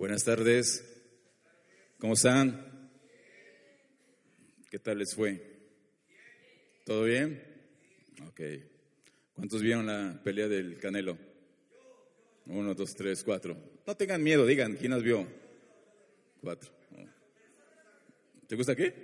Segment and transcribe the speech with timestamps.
[0.00, 0.82] Buenas tardes.
[1.98, 2.90] ¿Cómo están?
[4.70, 5.38] ¿Qué tal les fue?
[6.86, 7.44] ¿Todo bien?
[8.26, 8.40] Ok.
[9.34, 11.18] ¿Cuántos vieron la pelea del Canelo?
[12.46, 13.58] Uno, dos, tres, cuatro.
[13.86, 15.28] No tengan miedo, digan, ¿quién las vio?
[16.40, 16.70] Cuatro.
[18.46, 18.94] ¿Te gusta qué?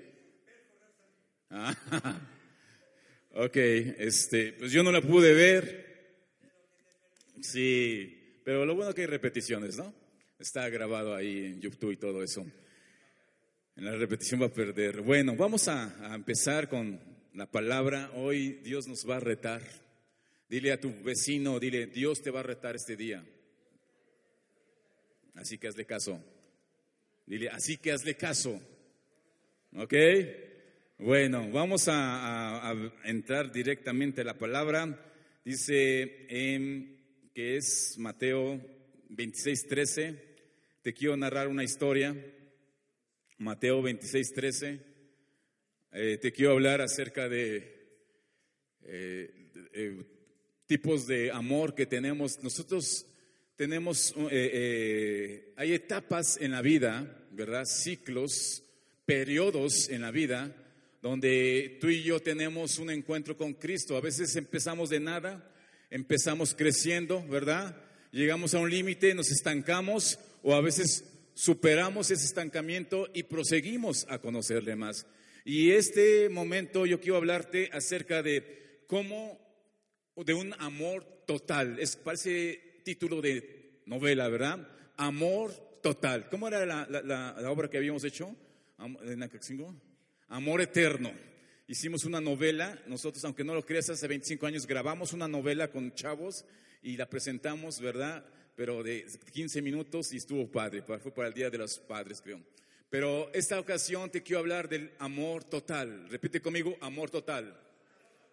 [1.50, 1.76] Ah,
[3.34, 3.56] ok,
[3.98, 6.16] este, pues yo no la pude ver.
[7.42, 10.05] Sí, pero lo bueno que hay repeticiones, ¿no?
[10.38, 12.44] Está grabado ahí en YouTube y todo eso.
[13.74, 15.00] En la repetición va a perder.
[15.00, 17.00] Bueno, vamos a, empezar con
[17.32, 18.10] la palabra.
[18.16, 19.62] Hoy Dios nos va a retar.
[20.46, 23.24] Dile a tu vecino, dile, Dios te va a retar este día.
[25.36, 26.22] Así que hazle caso.
[27.24, 28.60] Dile, así que hazle caso.
[29.74, 29.94] ¿Ok?
[30.98, 35.02] Bueno, vamos a, entrar directamente a la palabra.
[35.42, 38.60] Dice en, que es Mateo
[39.08, 40.25] 26, 13.
[40.86, 42.14] Te quiero narrar una historia.
[43.38, 44.80] Mateo 26, 13.
[45.90, 47.88] Eh, te quiero hablar acerca de
[48.84, 50.04] eh, eh,
[50.68, 52.40] tipos de amor que tenemos.
[52.40, 53.04] Nosotros
[53.56, 57.64] tenemos, hay etapas en la vida, ¿verdad?
[57.64, 58.62] Ciclos,
[59.04, 60.54] periodos en la vida
[61.02, 63.96] donde tú y yo tenemos un encuentro con Cristo.
[63.96, 65.52] A veces empezamos de nada,
[65.90, 67.76] empezamos creciendo, ¿verdad?
[68.12, 74.18] Llegamos a un límite, nos estancamos o a veces superamos ese estancamiento y proseguimos a
[74.18, 75.06] conocerle más.
[75.44, 79.38] Y este momento yo quiero hablarte acerca de cómo
[80.16, 81.78] de un amor total.
[81.78, 84.66] Es, parece título de novela, ¿verdad?
[84.96, 86.28] Amor total.
[86.30, 88.34] ¿Cómo era la, la- la- la obra que habíamos hecho?
[89.02, 89.74] En Acaxingo?
[90.28, 91.12] Amor eterno.
[91.68, 95.92] Hicimos una novela, nosotros, aunque no lo creas, hace 25 años grabamos una novela con
[95.94, 96.44] chavos
[96.82, 98.24] y la presentamos, ¿verdad?
[98.56, 102.20] Pero de 15 minutos y estuvo padre, pa- fue para el Día de los Padres,
[102.22, 102.40] creo.
[102.88, 106.08] Pero esta ocasión te quiero hablar del amor total.
[106.08, 107.60] Repite conmigo, amor total.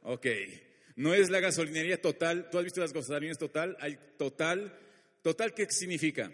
[0.03, 0.27] Ok.
[0.95, 2.49] No es la gasolinería total.
[2.49, 3.75] ¿Tú has visto las gasolinerías total?
[3.81, 4.77] Hay total.
[5.21, 6.31] ¿Total qué significa?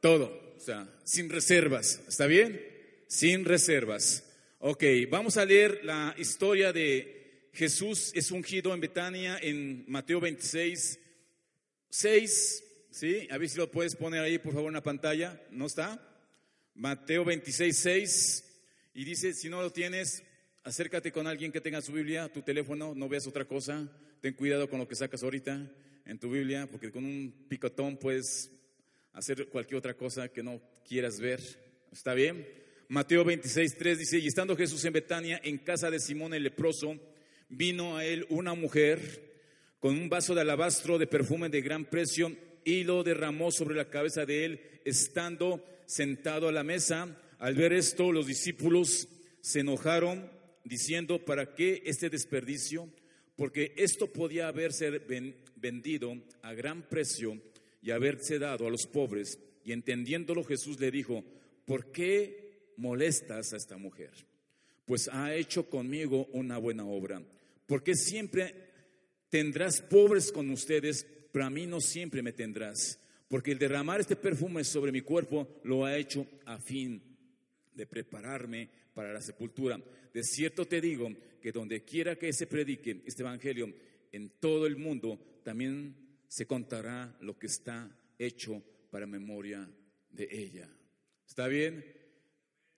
[0.00, 0.54] Todo.
[0.56, 2.00] O sea, sin reservas.
[2.08, 2.64] ¿Está bien?
[3.08, 4.24] Sin reservas.
[4.60, 10.98] Ok, vamos a leer la historia de Jesús es ungido en Betania en Mateo 26,
[11.90, 12.64] 6.
[12.90, 13.28] ¿Sí?
[13.30, 15.40] A ver si lo puedes poner ahí, por favor, en la pantalla.
[15.50, 16.00] ¿No está?
[16.74, 18.44] Mateo 26, 6.
[18.94, 20.24] Y dice, si no lo tienes,
[20.64, 23.88] acércate con alguien que tenga su Biblia, tu teléfono, no veas otra cosa.
[24.20, 25.70] Ten cuidado con lo que sacas ahorita
[26.04, 28.50] en tu Biblia, porque con un picotón puedes
[29.12, 31.40] hacer cualquier otra cosa que no quieras ver.
[31.92, 32.46] ¿Está bien?
[32.88, 36.98] Mateo 26, 3 dice, y estando Jesús en Betania, en casa de Simón el leproso,
[37.48, 39.30] vino a él una mujer
[39.78, 43.88] con un vaso de alabastro de perfume de gran precio y lo derramó sobre la
[43.90, 47.20] cabeza de él, estando sentado a la mesa.
[47.38, 49.08] Al ver esto, los discípulos
[49.40, 50.30] se enojaron,
[50.64, 52.88] diciendo, ¿para qué este desperdicio?
[53.36, 57.40] Porque esto podía haberse ven- vendido a gran precio
[57.82, 59.38] y haberse dado a los pobres.
[59.64, 61.24] Y entendiéndolo, Jesús le dijo,
[61.64, 64.10] ¿por qué molestas a esta mujer?
[64.84, 67.22] Pues ha hecho conmigo una buena obra.
[67.66, 68.54] Porque siempre
[69.30, 72.98] tendrás pobres con ustedes, pero a mí no siempre me tendrás.
[73.28, 77.00] Porque el derramar este perfume sobre mi cuerpo lo ha hecho a fin
[77.72, 79.80] de prepararme para la sepultura.
[80.12, 81.08] De cierto te digo
[81.40, 83.72] que donde quiera que se predique este evangelio
[84.12, 85.94] en todo el mundo, también
[86.26, 89.68] se contará lo que está hecho para memoria
[90.10, 90.68] de ella.
[91.26, 91.84] ¿Está bien?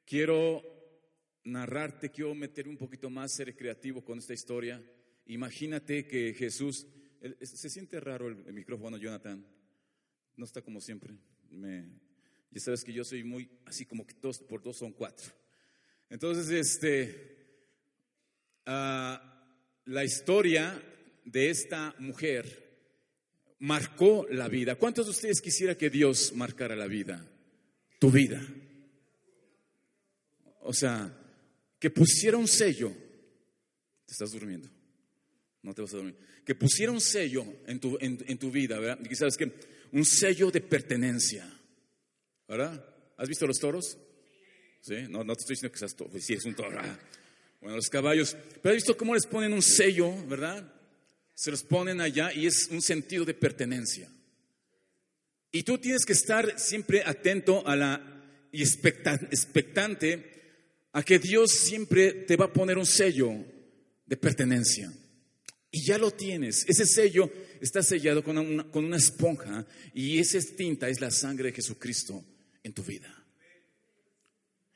[0.05, 0.63] Quiero
[1.45, 4.83] narrarte, quiero meter un poquito más, ser creativo con esta historia.
[5.27, 6.87] Imagínate que Jesús,
[7.41, 9.45] se siente raro el, el micrófono, Jonathan.
[10.37, 11.15] No está como siempre.
[11.51, 11.87] Me,
[12.51, 15.33] ya sabes que yo soy muy así como que dos por dos son cuatro.
[16.11, 17.37] Entonces, este,
[18.67, 19.43] ah,
[19.87, 20.83] la historia
[21.25, 22.63] de esta mujer
[23.61, 24.75] marcó la vida.
[24.75, 27.27] ¿Cuántos de ustedes quisiera que Dios marcara la vida?
[27.99, 28.47] Tu vida.
[30.61, 31.19] O sea,
[31.79, 32.93] que pusiera un sello.
[34.05, 34.69] Te estás durmiendo.
[35.63, 36.17] No te vas a dormir.
[36.45, 38.99] Que pusiera un sello en tu, en, en tu vida, ¿verdad?
[39.09, 39.53] Y sabes que
[39.93, 41.49] un sello de pertenencia.
[42.49, 42.85] ¿Verdad?
[43.17, 43.97] ¿Has visto los toros?
[44.81, 44.95] ¿Sí?
[45.09, 46.11] No, no te estoy diciendo que seas toro.
[46.11, 46.71] Pues sí, es un toro.
[47.61, 48.37] Bueno, los caballos.
[48.61, 50.73] Pero has visto cómo les ponen un sello, ¿verdad?
[51.35, 54.11] Se los ponen allá y es un sentido de pertenencia.
[55.53, 61.53] Y tú tienes que estar siempre atento a la y expecta- expectante a que Dios
[61.53, 63.31] siempre te va a poner un sello
[64.07, 64.93] de pertenencia.
[65.73, 66.65] Y ya lo tienes.
[66.69, 67.29] Ese sello
[67.61, 72.25] está sellado con una, con una esponja y esa tinta es la sangre de Jesucristo.
[72.65, 73.13] en tu vida.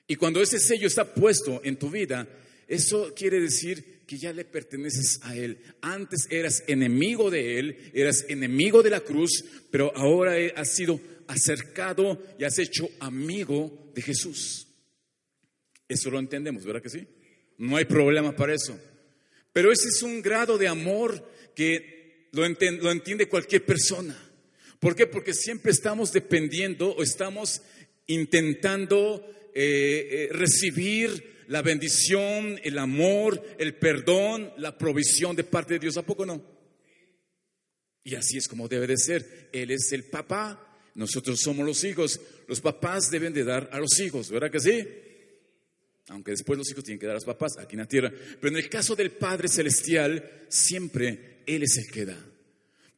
[0.09, 2.29] Y cuando ese sello está puesto en tu vida,
[2.69, 5.59] eso quiere decir que ya le perteneces a Él.
[5.81, 12.23] Antes eras enemigo de Él, eras enemigo de la cruz, pero ahora has sido acercado
[12.39, 14.69] y has hecho amigo de Jesús.
[15.89, 17.07] Eso lo entendemos, ¿verdad que sí?
[17.59, 18.79] No hay problema para eso.
[19.57, 24.15] Pero ese es un grado de amor que lo, lo entiende cualquier persona.
[24.79, 25.07] ¿Por qué?
[25.07, 27.63] Porque siempre estamos dependiendo o estamos
[28.07, 35.81] intentando eh, eh, recibir la bendición, el amor, el perdón, la provisión de parte de
[35.81, 35.97] Dios.
[35.97, 36.45] ¿A poco no?
[38.05, 39.49] Y así es como debe de ser.
[39.55, 42.21] Él es el papá, nosotros somos los hijos.
[42.47, 44.87] Los papás deben de dar a los hijos, ¿verdad que sí?
[46.09, 48.13] Aunque después los hijos tienen que dar a los papás aquí en la tierra.
[48.41, 52.19] Pero en el caso del Padre Celestial, siempre Él es el que da.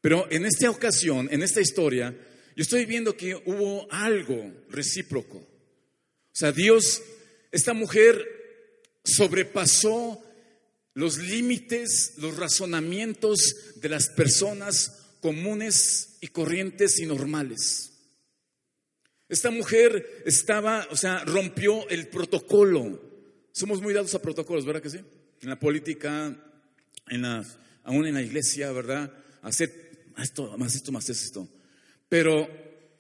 [0.00, 2.14] Pero en esta ocasión, en esta historia,
[2.55, 5.38] yo estoy viendo que hubo algo recíproco.
[5.38, 5.46] O
[6.32, 7.02] sea, Dios,
[7.50, 8.25] esta mujer
[9.05, 10.22] sobrepasó
[10.94, 17.93] los límites, los razonamientos de las personas comunes y corrientes y normales.
[19.28, 23.00] Esta mujer estaba, o sea, rompió el protocolo.
[23.52, 25.00] Somos muy dados a protocolos, ¿verdad que sí?
[25.42, 26.34] En la política,
[27.08, 27.44] en la,
[27.84, 29.12] aún en la iglesia, ¿verdad?
[29.42, 31.48] Hacer esto, más esto, más esto.
[32.08, 32.48] Pero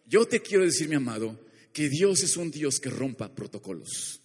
[0.06, 1.38] yo te quiero decir, mi amado,
[1.72, 4.17] que Dios es un Dios que rompa protocolos.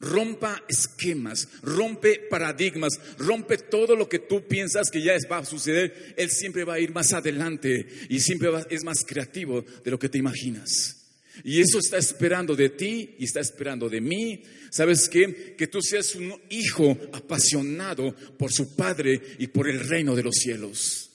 [0.00, 6.14] Rompa esquemas, rompe paradigmas, rompe todo lo que tú piensas que ya va a suceder.
[6.16, 10.08] Él siempre va a ir más adelante y siempre es más creativo de lo que
[10.08, 10.96] te imaginas.
[11.44, 14.42] Y eso está esperando de ti y está esperando de mí.
[14.70, 15.54] ¿Sabes qué?
[15.56, 20.34] Que tú seas un hijo apasionado por su Padre y por el reino de los
[20.36, 21.10] cielos.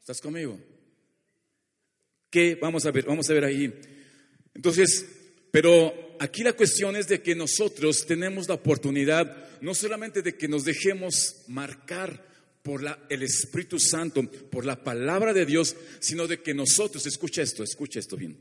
[0.00, 0.58] ¿Estás conmigo?
[2.30, 2.56] ¿Qué?
[2.56, 3.72] Vamos a ver, vamos a ver ahí.
[4.54, 5.06] Entonces,
[5.50, 10.48] pero aquí la cuestión es de que nosotros tenemos la oportunidad no solamente de que
[10.48, 12.26] nos dejemos marcar
[12.62, 17.42] por la, el Espíritu Santo, por la palabra de Dios, sino de que nosotros, escucha
[17.42, 18.38] esto, escucha esto bien,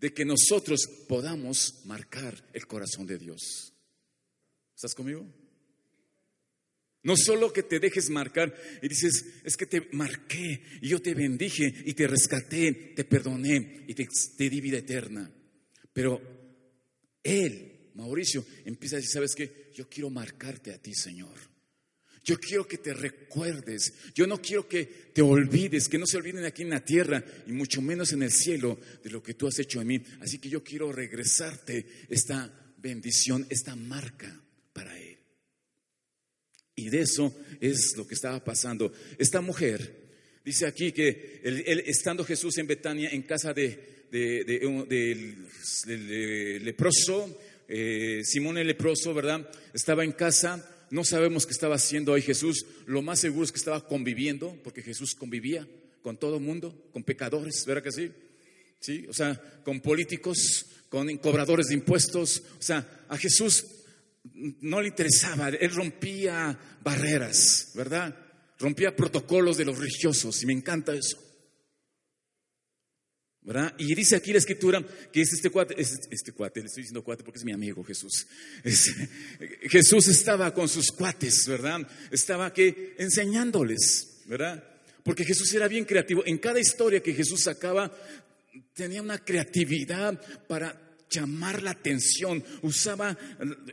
[0.00, 3.72] de que nosotros podamos marcar el corazón de Dios.
[4.74, 5.26] ¿Estás conmigo?
[7.02, 11.14] No solo que te dejes marcar y dices, es que te marqué y yo te
[11.14, 14.08] bendije y te rescaté, te perdoné y te,
[14.50, 15.30] di vida eterna.
[15.92, 16.20] Pero
[17.26, 19.70] Él, Mauricio, empieza a decir, ¿sabes qué?
[19.74, 21.34] Yo quiero marcarte a ti, Señor.
[22.26, 23.94] Yo quiero que te recuerdes.
[24.14, 27.52] Yo no quiero que te olvides, que no se olviden aquí en la tierra y
[27.52, 30.02] mucho menos en el cielo de lo que tú has hecho en mí.
[30.20, 34.40] Así que yo quiero regresarte esta bendición, esta marca
[34.72, 35.18] para Él.
[36.74, 38.92] Y de eso es lo que estaba pasando.
[39.18, 40.06] Esta mujer
[40.44, 41.40] dice aquí que
[41.86, 43.95] estando Jesús en Betania, en casa de,
[46.62, 47.38] leproso,
[47.68, 49.48] eh, Simón el leproso, ¿verdad?
[49.72, 50.72] Estaba en casa.
[50.90, 52.64] No sabemos qué estaba haciendo ahí Jesús.
[52.86, 55.66] Lo más seguro es que estaba conviviendo, porque Jesús convivía
[56.02, 58.12] con todo el mundo, con pecadores, ¿verdad que sí?
[58.78, 59.06] ¿Sí?
[59.08, 62.42] O sea, con políticos, con cobradores de impuestos.
[62.58, 63.64] O sea, a Jesús
[64.60, 68.14] no le interesaba, él rompía barreras, ¿verdad?
[68.58, 71.25] Rompía protocolos de los religiosos y me encanta eso.
[73.78, 77.22] Y dice aquí la escritura que es este cuate, este cuate, le estoy diciendo cuate
[77.22, 78.26] porque es mi amigo Jesús.
[79.62, 81.86] Jesús estaba con sus cuates, ¿verdad?
[82.10, 84.64] Estaba que enseñándoles, ¿verdad?
[85.04, 86.24] Porque Jesús era bien creativo.
[86.26, 87.96] En cada historia que Jesús sacaba,
[88.74, 93.16] tenía una creatividad para llamar la atención, usaba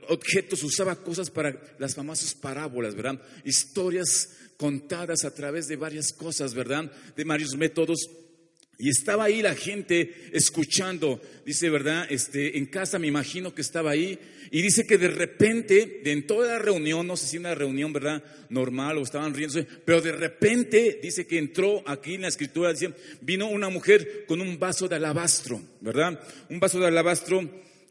[0.09, 3.19] objetos, usaba cosas para las famosas parábolas, ¿verdad?
[3.43, 6.91] Historias contadas a través de varias cosas, ¿verdad?
[7.15, 8.07] De varios métodos
[8.77, 12.07] y estaba ahí la gente escuchando, dice, ¿verdad?
[12.09, 14.19] Este, en casa me imagino que estaba ahí.
[14.51, 17.93] Y dice que de repente, de en toda la reunión, no sé si una reunión,
[17.93, 18.23] ¿verdad?
[18.49, 22.93] Normal o estaban riéndose, pero de repente dice que entró aquí en la escritura, dice,
[23.21, 26.19] vino una mujer con un vaso de alabastro, ¿verdad?
[26.49, 27.41] Un vaso de alabastro,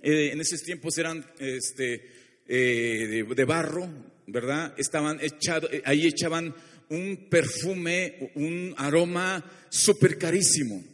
[0.02, 2.10] eh, en esos tiempos eran este,
[2.46, 3.88] eh, de, barro,
[4.26, 4.74] ¿verdad?
[4.76, 6.54] Estaban echados, eh, ahí echaban
[6.92, 10.84] un perfume, un aroma súper carísimo.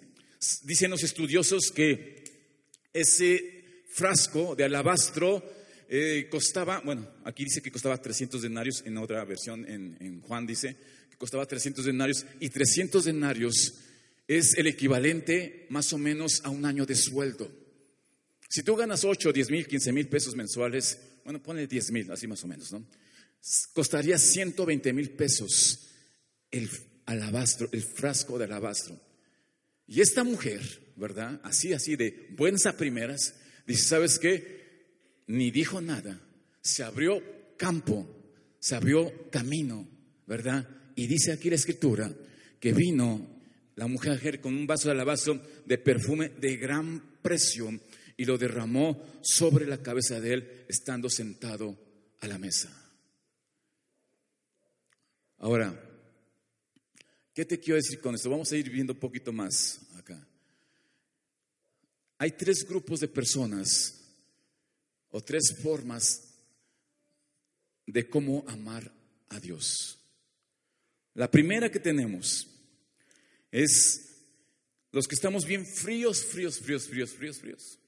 [0.63, 2.23] Dicen los estudiosos que
[2.93, 5.43] ese frasco de alabastro
[5.89, 10.77] eh, costaba, bueno, aquí dice que costaba 300 denarios, en otra versión, en, Juan dice
[11.11, 13.75] que costaba 300 denarios, y 300 denarios
[14.29, 17.51] es el equivalente más o menos a un año de sueldo.
[18.49, 22.29] Si tú ganas 8, 10 mil, 15 mil pesos mensuales, bueno, ponle 10 mil, así
[22.29, 22.85] más o menos, ¿no?
[23.73, 25.88] Costaría 120 mil pesos
[26.51, 26.69] el
[27.07, 28.99] alabastro, el frasco de alabastro.
[29.87, 30.61] Y esta mujer,
[30.97, 31.41] ¿verdad?
[31.43, 33.35] Así, así, de buenas a primeras,
[33.67, 34.59] dice, ¿sabes qué?
[35.27, 36.21] Ni dijo nada,
[36.61, 37.23] se abrió
[37.57, 38.07] campo,
[38.59, 39.89] se abrió camino,
[40.27, 40.69] ¿verdad?
[40.95, 42.13] Y dice aquí la escritura
[42.61, 43.39] que vino
[43.77, 47.71] la mujer con un vaso de alabastro de perfume de gran precio
[48.17, 51.79] y lo derramó sobre la cabeza de él estando sentado
[52.21, 52.69] a la mesa.
[55.39, 55.88] Ahora,
[57.39, 58.29] ¿qué te quiero decir con esto?
[58.29, 60.27] Vamos a ir viendo un poquito más acá.
[62.19, 63.95] Hay tres grupos de personas
[65.11, 66.35] o tres formas
[67.87, 68.93] de cómo amar
[69.29, 70.01] a Dios.
[71.15, 72.49] La primera que tenemos
[73.53, 74.17] es
[74.91, 77.79] los que estamos bien fríos, fríos, fríos, fríos, fríos, fríos.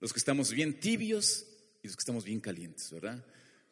[0.00, 1.46] Los que estamos bien tibios
[1.80, 3.24] y los que estamos bien calientes, ¿verdad?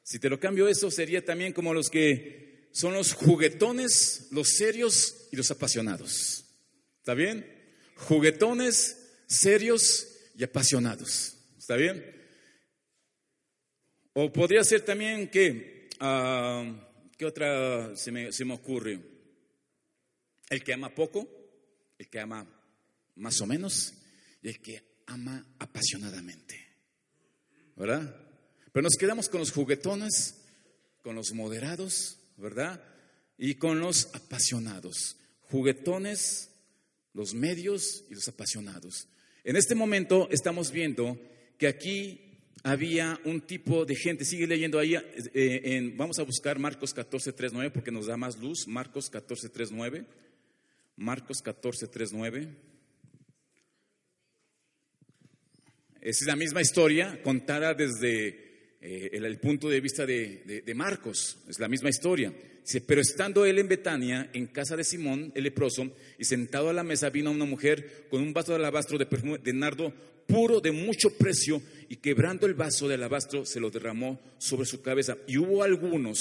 [0.05, 5.29] Si te lo cambio eso, sería también como los que son los juguetones, los serios
[5.31, 6.45] y los apasionados.
[6.99, 7.47] ¿Está bien?
[7.97, 11.37] Juguetones, serios y apasionados.
[11.59, 12.05] ¿Está bien?
[14.15, 16.65] O podría ser también que, ah,
[17.17, 19.01] ¿qué otra se me, se me ocurre?
[20.49, 21.29] El que ama poco,
[21.99, 22.47] el que ama
[23.17, 23.93] más o menos
[24.43, 26.59] y el que ama apasionadamente.
[27.77, 28.17] ¿Verdad?
[28.73, 30.43] Pero nos quedamos con los juguetones,
[31.03, 32.83] con los moderados, ¿verdad?
[33.39, 35.17] Y con los apasionados.
[35.51, 36.51] Juguetones,
[37.15, 39.09] los medios y los apasionados.
[39.45, 41.19] En este momento estamos viendo
[41.59, 46.95] que aquí había un tipo de gente, sigue leyendo ahí, eh, vamos a buscar Marcos
[46.95, 50.07] 14, 3, 9 porque nos da más luz, Marcos 14, 3, 9.
[50.97, 52.49] Marcos 14, 3, 9.
[56.01, 58.52] Es la misma historia contada desde
[58.83, 62.35] eh, el, punto de vista de, Marcos, es la misma historia.
[62.87, 66.83] pero estando él en Betania, en casa de Simón, el leproso, y sentado a la
[66.83, 69.95] mesa vino una mujer con un vaso de alabastro de perfume de nardo
[70.27, 74.83] puro de mucho precio, y quebrando el vaso de alabastro se lo derramó sobre su
[74.83, 75.17] cabeza.
[75.29, 76.19] Y hubo algunos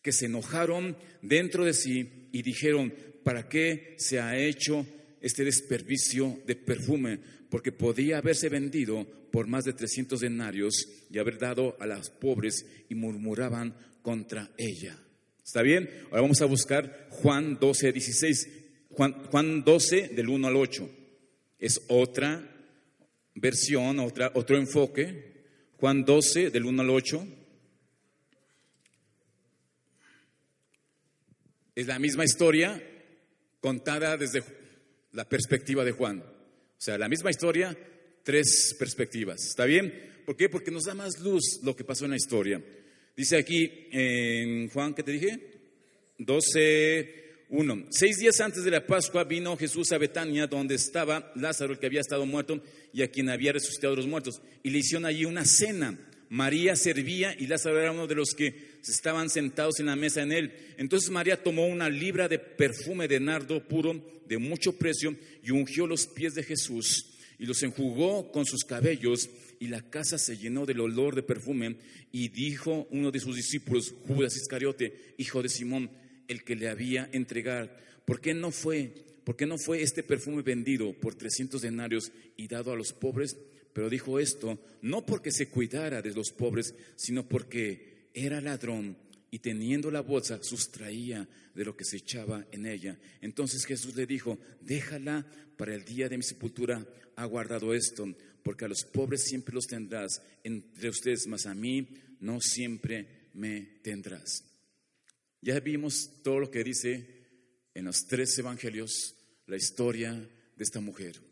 [0.00, 2.94] que se enojaron dentro de sí y dijeron,
[3.24, 4.86] ¿para qué se ha hecho
[5.20, 7.18] este desperdicio de perfume?
[7.48, 12.66] Porque podía haberse vendido por más de 300 denarios y haber dado a las pobres
[12.88, 14.98] y murmuraban contra ella.
[15.44, 15.90] ¿Está bien?
[16.10, 18.48] Ahora vamos a buscar Juan 12, 16.
[18.90, 20.90] Juan, Juan 12 del 1 al 8.
[21.58, 22.48] Es otra
[23.34, 25.42] versión, otra, otro enfoque.
[25.76, 27.26] Juan 12 del 1 al 8.
[31.74, 32.82] Es la misma historia
[33.60, 34.42] contada desde
[35.12, 36.20] la perspectiva de Juan.
[36.20, 37.76] O sea, la misma historia,
[38.22, 39.44] tres perspectivas.
[39.44, 40.22] ¿Está bien?
[40.24, 40.48] ¿Por qué?
[40.48, 42.62] Porque nos da más luz lo que pasó en la historia.
[43.16, 45.50] Dice aquí en Juan, ¿qué te dije?
[46.18, 47.86] 12, 1.
[47.90, 51.86] Seis días antes de la Pascua vino Jesús a Betania, donde estaba Lázaro, el que
[51.86, 52.62] había estado muerto,
[52.92, 54.40] y a quien había resucitado los muertos.
[54.62, 55.98] Y le hicieron allí una cena.
[56.30, 60.30] María servía y Lázaro era uno de los que estaban sentados en la mesa en
[60.30, 60.52] él.
[60.78, 65.88] Entonces María tomó una libra de perfume de nardo puro de mucho precio y ungió
[65.88, 70.66] los pies de Jesús y los enjugó con sus cabellos y la casa se llenó
[70.66, 71.76] del olor de perfume
[72.12, 75.90] y dijo uno de sus discípulos, Judas Iscariote, hijo de Simón,
[76.28, 77.70] el que le había entregado,
[78.04, 78.92] ¿por qué no fue,
[79.24, 83.36] por qué no fue este perfume vendido por 300 denarios y dado a los pobres?
[83.72, 88.96] Pero dijo esto no porque se cuidara de los pobres, sino porque era ladrón
[89.30, 92.98] y teniendo la bolsa sustraía de lo que se echaba en ella.
[93.20, 96.84] Entonces Jesús le dijo, déjala para el día de mi sepultura,
[97.16, 98.12] ha guardado esto,
[98.42, 101.86] porque a los pobres siempre los tendrás entre ustedes, mas a mí
[102.20, 104.44] no siempre me tendrás.
[105.40, 107.06] Ya vimos todo lo que dice
[107.74, 109.14] en los tres evangelios
[109.46, 111.29] la historia de esta mujer.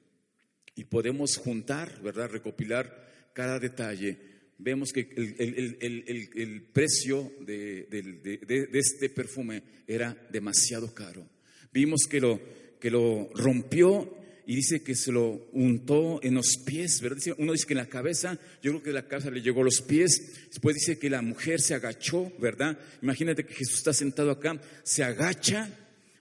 [0.79, 2.31] Y podemos juntar, ¿verdad?
[2.31, 4.17] Recopilar cada detalle
[4.59, 11.29] vemos que el, precio de, este perfume era demasiado caro.
[11.73, 12.41] Vimos que lo,
[12.79, 14.17] que lo rompió
[14.47, 17.19] y dice que se lo untó en los pies, ¿verdad?
[17.39, 19.83] Uno dice que en la cabeza, yo creo que la cabeza le llegó a los
[19.83, 22.79] pies, después dice que la mujer se agachó, ¿verdad?
[23.03, 25.69] Imagínate que Jesús está sentado acá, se agacha,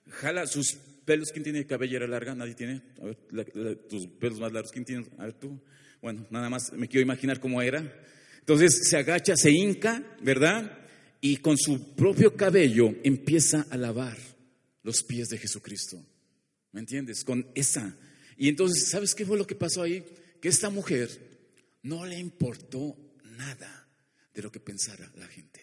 [0.10, 0.78] jala sus
[1.32, 2.36] ¿quién tiene cabellera larga?
[2.36, 2.82] Nadie tiene,
[3.90, 5.06] tus pelos más largos, ¿quién tiene?
[5.18, 5.60] A ver tú,
[6.02, 7.82] bueno, nada más me quiero imaginar cómo era,
[8.40, 10.86] entonces se agacha, se hinca, ¿verdad?
[11.22, 14.18] Y con su propio cabello empieza a lavar
[14.84, 15.98] los pies de Jesucristo.
[16.72, 17.24] ¿Me entiendes?
[17.24, 17.98] Con esa.
[18.38, 20.04] Y entonces, ¿sabes qué fue lo que pasó ahí?
[20.40, 21.10] Que esta mujer
[21.84, 22.96] no le importó
[23.38, 23.88] nada
[24.34, 25.62] de lo que pensara la gente.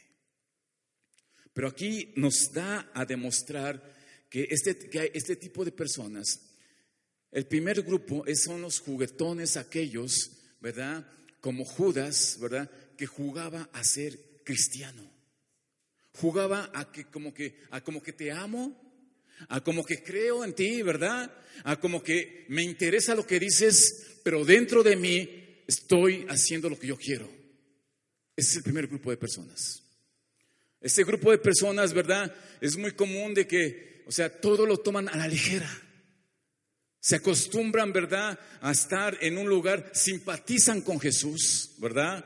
[1.52, 3.94] Pero aquí nos da a demostrar
[4.34, 6.40] que este, que este tipo de personas
[7.30, 11.06] El primer grupo son los juguetones aquellos, ¿verdad?
[11.40, 12.68] Como Judas, ¿verdad?
[12.96, 15.08] Que jugaba a ser cristiano.
[16.14, 18.74] Jugaba a que como que a como que te amo,
[19.48, 21.32] a como que creo en ti, ¿verdad?
[21.62, 26.76] A como que me interesa lo que dices, pero dentro de mí estoy haciendo lo
[26.76, 27.28] que yo quiero.
[28.36, 29.84] Ese es el primer grupo de personas.
[30.80, 32.34] Ese grupo de personas, ¿verdad?
[32.60, 35.70] Es muy común de que, o sea, todo lo toman a la ligera.
[37.00, 42.24] Se acostumbran, ¿verdad?, a estar en un lugar, simpatizan con Jesús, ¿verdad?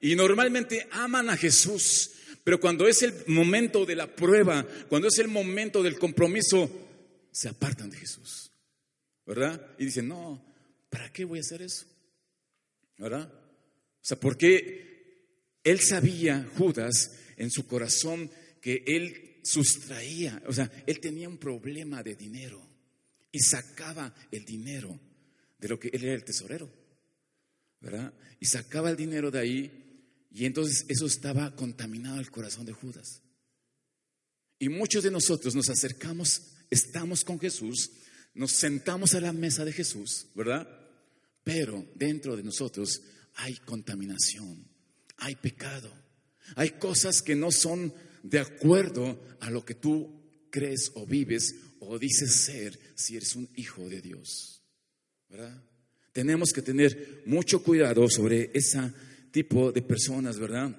[0.00, 2.12] Y normalmente aman a Jesús,
[2.44, 6.70] pero cuando es el momento de la prueba, cuando es el momento del compromiso,
[7.32, 8.50] se apartan de Jesús,
[9.26, 9.60] ¿verdad?
[9.78, 10.44] Y dicen, no,
[10.88, 11.84] ¿para qué voy a hacer eso?
[12.96, 13.30] ¿Verdad?
[13.32, 21.00] O sea, porque él sabía, Judas, en su corazón, que él sustraía, o sea, él
[21.00, 22.60] tenía un problema de dinero
[23.32, 24.98] y sacaba el dinero
[25.58, 26.70] de lo que él era el tesorero,
[27.80, 28.12] ¿verdad?
[28.40, 33.22] Y sacaba el dinero de ahí y entonces eso estaba contaminado al corazón de Judas.
[34.58, 37.90] Y muchos de nosotros nos acercamos, estamos con Jesús,
[38.34, 40.68] nos sentamos a la mesa de Jesús, ¿verdad?
[41.42, 43.02] Pero dentro de nosotros
[43.34, 44.68] hay contaminación,
[45.16, 45.92] hay pecado,
[46.56, 51.98] hay cosas que no son de acuerdo a lo que tú crees o vives o
[51.98, 54.62] dices ser si eres un hijo de Dios.
[55.28, 55.62] ¿Verdad?
[56.12, 58.92] Tenemos que tener mucho cuidado sobre ese
[59.30, 60.76] tipo de personas, ¿verdad?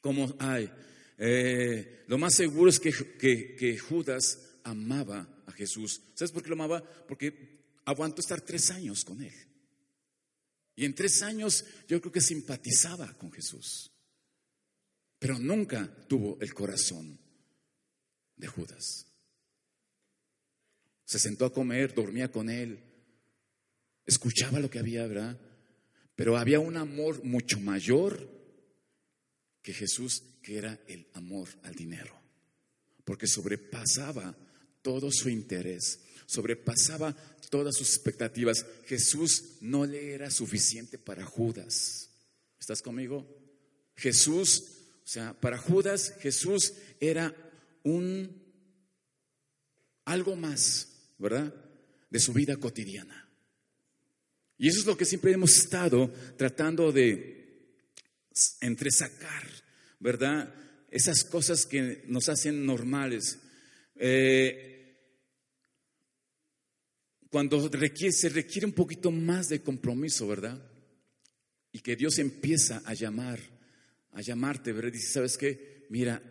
[0.00, 0.70] Como hay.
[1.18, 6.00] Eh, lo más seguro es que, que, Judas amaba a Jesús.
[6.14, 6.82] ¿Sabes por qué lo amaba?
[6.82, 9.34] Porque aguantó estar tres años con él.
[10.74, 13.91] Y en tres años yo creo que simpatizaba con Jesús.
[15.22, 17.16] Pero nunca tuvo el corazón
[18.34, 19.06] de Judas.
[21.04, 22.80] Se sentó a comer, dormía con él,
[24.04, 25.38] escuchaba lo que había, ¿verdad?
[26.16, 28.28] Pero había un amor mucho mayor
[29.62, 32.20] que Jesús, que era el amor al dinero,
[33.04, 34.36] porque sobrepasaba
[34.82, 37.14] todo su interés, sobrepasaba
[37.48, 38.66] todas sus expectativas.
[38.86, 42.10] Jesús no le era suficiente para Judas.
[42.58, 43.24] ¿Estás conmigo?
[43.94, 44.81] Jesús,
[45.12, 47.34] sea, para Judas Jesús era
[47.82, 48.40] un
[50.04, 51.54] algo más ¿verdad?
[52.10, 53.28] De su vida cotidiana.
[54.58, 57.78] Y eso es lo que siempre hemos estado tratando de
[58.60, 59.48] entresacar,
[60.00, 60.52] ¿verdad?
[60.90, 63.38] Esas cosas que nos hacen normales.
[63.94, 64.98] Eh,
[67.30, 70.60] cuando se requiere un poquito más de compromiso, ¿verdad?
[71.70, 73.40] Y que Dios empieza a llamar,
[74.12, 74.92] a llamarte, ¿verdad?
[74.92, 75.86] Dice, ¿sabes qué?
[75.90, 76.22] Mira,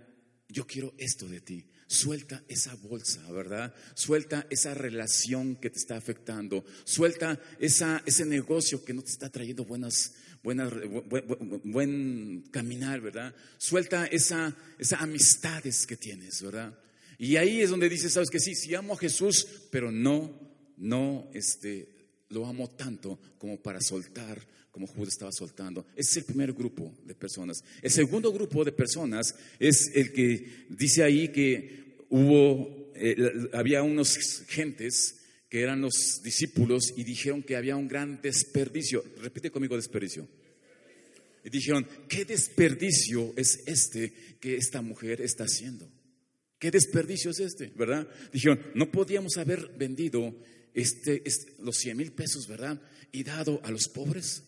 [0.48, 1.66] yo quiero esto de ti.
[1.88, 3.74] Suelta esa bolsa, ¿verdad?
[3.96, 6.64] Suelta esa relación que te está afectando.
[6.86, 10.72] Suelta esa, ese negocio que no te está trayendo buenas, buenas,
[11.64, 13.36] buen, caminar, ¿verdad?
[13.58, 16.80] Suelta esa, esas amistades que tienes, ¿verdad?
[17.18, 20.40] Y ahí es donde dices, sabes que sí, sí amo a Jesús, pero no,
[20.78, 21.90] no, este,
[22.30, 24.42] lo amo tanto como para soltar
[24.72, 25.86] como Judas estaba soltando.
[25.96, 27.64] Ese es el primer grupo de personas.
[27.82, 33.16] El segundo grupo de personas es el que dice ahí que hubo, eh,
[33.54, 35.18] había unos gentes
[35.50, 39.04] que eran los discípulos y dijeron que había un gran desperdicio.
[39.22, 40.28] Repite conmigo desperdicio.
[41.44, 45.92] Y dijeron, ¿qué desperdicio es este que esta mujer está haciendo?
[46.58, 47.74] ¿Qué desperdicio es este?
[47.76, 48.08] ¿Verdad?
[48.32, 50.34] Dijeron, no podíamos haber vendido
[50.74, 52.80] este, este los 100 mil pesos, ¿verdad?
[53.12, 54.44] Y dado a los pobres.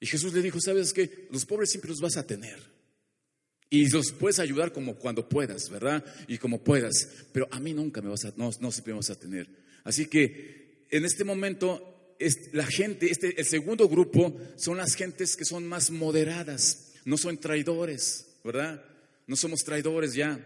[0.00, 1.28] Y Jesús le dijo, ¿sabes qué?
[1.30, 2.58] Los pobres siempre los vas a tener.
[3.70, 6.04] Y los puedes ayudar como cuando puedas, ¿verdad?
[6.28, 7.08] Y como puedas.
[7.32, 9.48] Pero a mí nunca me vas a, no, siempre vas a tener.
[9.84, 12.16] Así que en este momento,
[12.52, 16.92] la gente, este, el segundo grupo son las gentes que son más moderadas.
[17.04, 18.84] No son traidores, ¿verdad?
[19.26, 20.38] No somos traidores ya.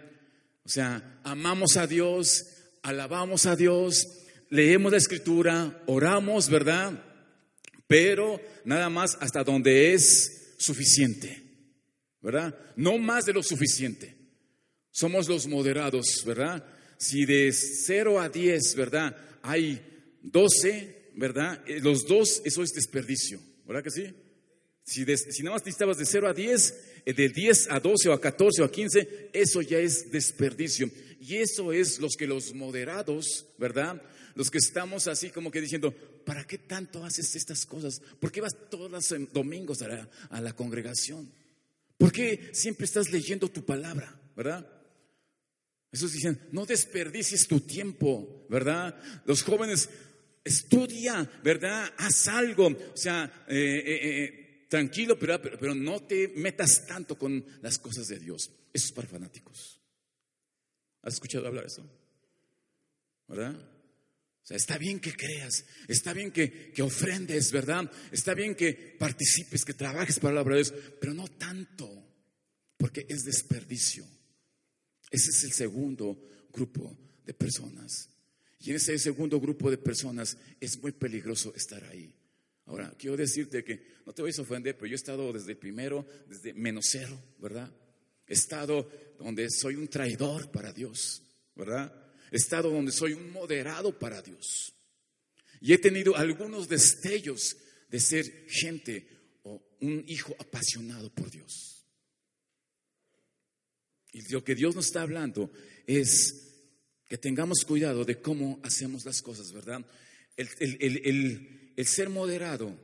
[0.65, 2.47] O sea, amamos a Dios,
[2.83, 4.07] alabamos a Dios,
[4.51, 7.03] leemos la escritura, oramos, ¿verdad?
[7.87, 11.43] Pero nada más hasta donde es suficiente,
[12.21, 12.59] ¿verdad?
[12.77, 14.17] No más de lo suficiente.
[14.91, 16.65] Somos los moderados, ¿verdad?
[16.99, 19.17] Si de 0 a 10, ¿verdad?
[19.43, 19.81] Hay
[20.23, 21.63] 12, ¿verdad?
[21.67, 24.15] Eh, los dos, eso es desperdicio, ¿verdad que sí?
[24.85, 28.13] Si, si nada más necesitabas de 0 a 10, eh, de 10 a 12 o
[28.13, 30.89] a 14 o a 15, eso ya es desperdicio.
[31.21, 34.01] Y eso es los que los moderados, ¿verdad?
[34.35, 35.95] Los que estamos así como que diciendo,
[36.27, 38.03] ¿para qué tanto haces estas cosas?
[38.21, 41.33] ¿Por qué vas todos los domingos a la, a la congregación?
[41.97, 44.21] ¿Por qué siempre estás leyendo tu palabra?
[44.37, 44.69] ¿Verdad?
[45.93, 49.01] Jesús dice, no desperdicies tu tiempo, ¿verdad?
[49.25, 49.89] Los jóvenes,
[50.45, 51.91] estudia, ¿verdad?
[51.97, 52.67] Haz algo.
[52.67, 58.09] O sea, eh, eh, eh, tranquilo, pero, pero, no te metas tanto con las cosas
[58.09, 58.51] de Dios.
[58.73, 59.81] Eso es para fanáticos.
[61.03, 61.89] ¿Has escuchado hablar eso?
[63.29, 63.76] ¿Verdad?
[64.49, 67.91] Está bien que creas, está bien que, que, ofrendes, ¿verdad?
[68.13, 71.91] Está bien que participes, que trabajes para la obra de Dios, pero no tanto,
[72.77, 74.05] porque es desperdicio.
[75.11, 76.17] Ese es el segundo
[76.53, 78.09] grupo de personas.
[78.61, 82.15] Y en ese segundo grupo de personas es muy peligroso estar ahí.
[82.67, 85.59] Ahora, quiero decirte que no te voy a ofender, pero yo he estado desde el
[85.59, 87.73] primero, desde menos cero, ¿verdad?
[88.27, 91.23] He estado donde soy un traidor para Dios,
[91.55, 92.06] ¿verdad?
[92.31, 94.73] Estado donde soy un moderado para Dios.
[95.61, 97.57] Y he tenido algunos destellos
[97.89, 99.09] de ser gente
[99.43, 101.85] o un hijo apasionado por Dios.
[104.13, 105.51] Y lo que Dios nos está hablando
[105.87, 106.47] es
[107.09, 109.85] que tengamos cuidado de cómo hacemos las cosas, ¿verdad?
[110.37, 112.77] El, ser moderado,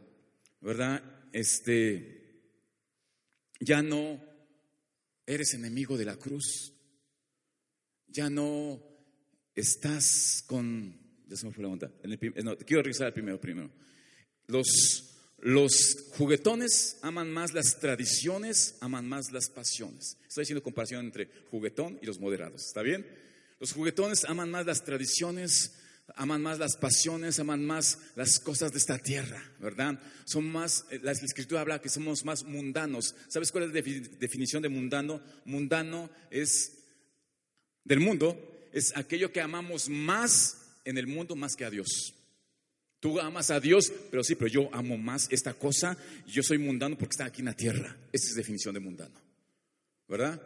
[0.60, 1.02] ¿verdad?
[1.32, 2.42] Este,
[3.60, 4.22] ya no
[5.26, 6.72] eres enemigo de la cruz,
[8.08, 8.91] ya no
[9.54, 10.96] estás con,
[11.28, 11.90] ya se me fue la onda,
[12.66, 13.70] quiero regresar al primero primero.
[14.46, 20.18] Los, los juguetones aman más las tradiciones, aman más las pasiones.
[20.26, 23.06] Estoy haciendo comparación entre juguetón y los moderados, ¿está bien?
[23.60, 25.74] Los juguetones aman más las tradiciones,
[26.16, 30.00] aman más las pasiones, aman más las cosas de esta tierra, ¿verdad?
[30.24, 33.14] Son más, eh, la escritura habla que somos más mundanos.
[33.28, 35.22] ¿Sabes cuál es la definición de mundano?
[35.44, 36.72] Mundano es
[37.84, 42.14] del mundo, es aquello que amamos más en el mundo más que a Dios.
[43.02, 46.96] Tú amas a Dios, pero sí, pero yo amo más esta cosa yo soy mundano
[46.96, 47.96] porque está aquí en la tierra.
[48.12, 49.20] Esa es definición de mundano,
[50.08, 50.40] ¿verdad?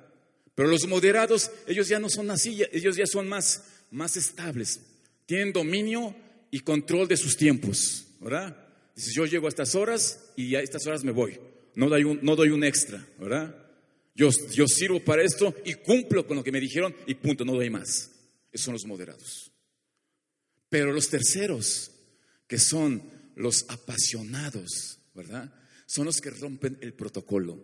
[0.54, 4.80] Pero los moderados, ellos ya no son así, ellos ya son más, más estables.
[5.26, 6.16] Tienen dominio
[6.50, 8.56] y control de sus tiempos, ¿verdad?
[8.94, 11.38] Dices, yo llego a estas horas y a estas horas me voy.
[11.74, 13.54] No doy un, no doy un extra, ¿verdad?
[14.14, 17.52] Yo, yo sirvo para esto y cumplo con lo que me dijeron y punto, no
[17.52, 18.12] doy más.
[18.54, 19.52] Son los moderados.
[20.68, 21.90] Pero los terceros,
[22.46, 23.02] que son
[23.37, 25.52] los apasionados, ¿verdad?
[25.87, 27.62] Son los que rompen el protocolo.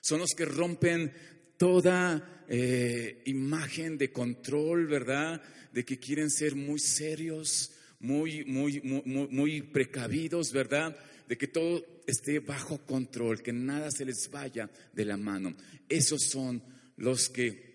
[0.00, 1.12] Son los que rompen
[1.58, 5.42] toda eh, imagen de control, ¿verdad?
[5.72, 10.96] De que quieren ser muy serios, muy, muy, muy, muy precavidos, ¿verdad?
[11.28, 15.54] De que todo esté bajo control, que nada se les vaya de la mano.
[15.88, 16.62] Esos son
[16.96, 17.70] los que,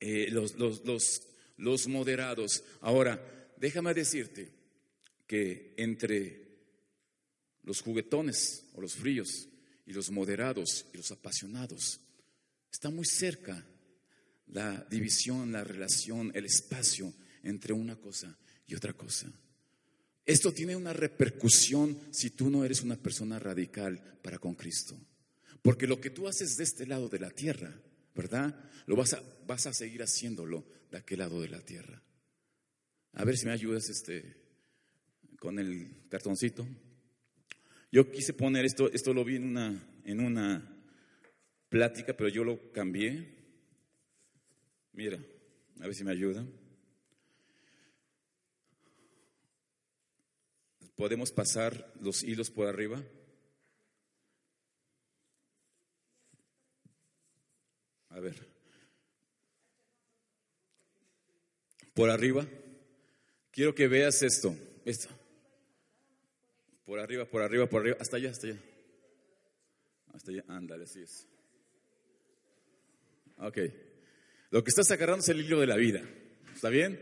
[0.00, 1.22] eh, los, los, los,
[1.58, 2.64] los moderados.
[2.80, 4.50] Ahora, déjame decirte
[5.26, 6.48] que entre
[7.62, 9.48] los juguetones o los fríos
[9.84, 12.00] y los moderados y los apasionados,
[12.78, 13.64] Está muy cerca
[14.48, 19.32] la división, la relación, el espacio entre una cosa y otra cosa.
[20.24, 24.96] Esto tiene una repercusión si tú no eres una persona radical para con Cristo.
[25.62, 27.74] Porque lo que tú haces de este lado de la tierra,
[28.14, 28.54] ¿verdad?
[28.86, 32.02] Lo vas a, vas a seguir haciéndolo de aquel lado de la tierra.
[33.12, 34.36] A ver si me ayudas este,
[35.38, 36.66] con el cartoncito.
[37.90, 40.78] Yo quise poner esto, esto lo vi en una, en una
[41.68, 43.36] plática, pero yo lo cambié.
[44.92, 45.18] Mira,
[45.80, 46.46] a ver si me ayuda.
[50.96, 53.02] ¿Podemos pasar los hilos por arriba?
[58.10, 58.47] A ver.
[61.98, 62.46] Por arriba.
[63.50, 64.54] Quiero que veas esto.
[64.84, 65.08] Esto.
[66.84, 67.96] Por arriba, por arriba, por arriba.
[67.98, 68.58] Hasta allá, hasta allá.
[70.14, 70.44] Hasta allá.
[70.46, 71.26] Ándale, así es.
[73.38, 73.58] Ok.
[74.50, 76.08] Lo que estás agarrando es el hilo de la vida.
[76.54, 77.00] ¿Está bien?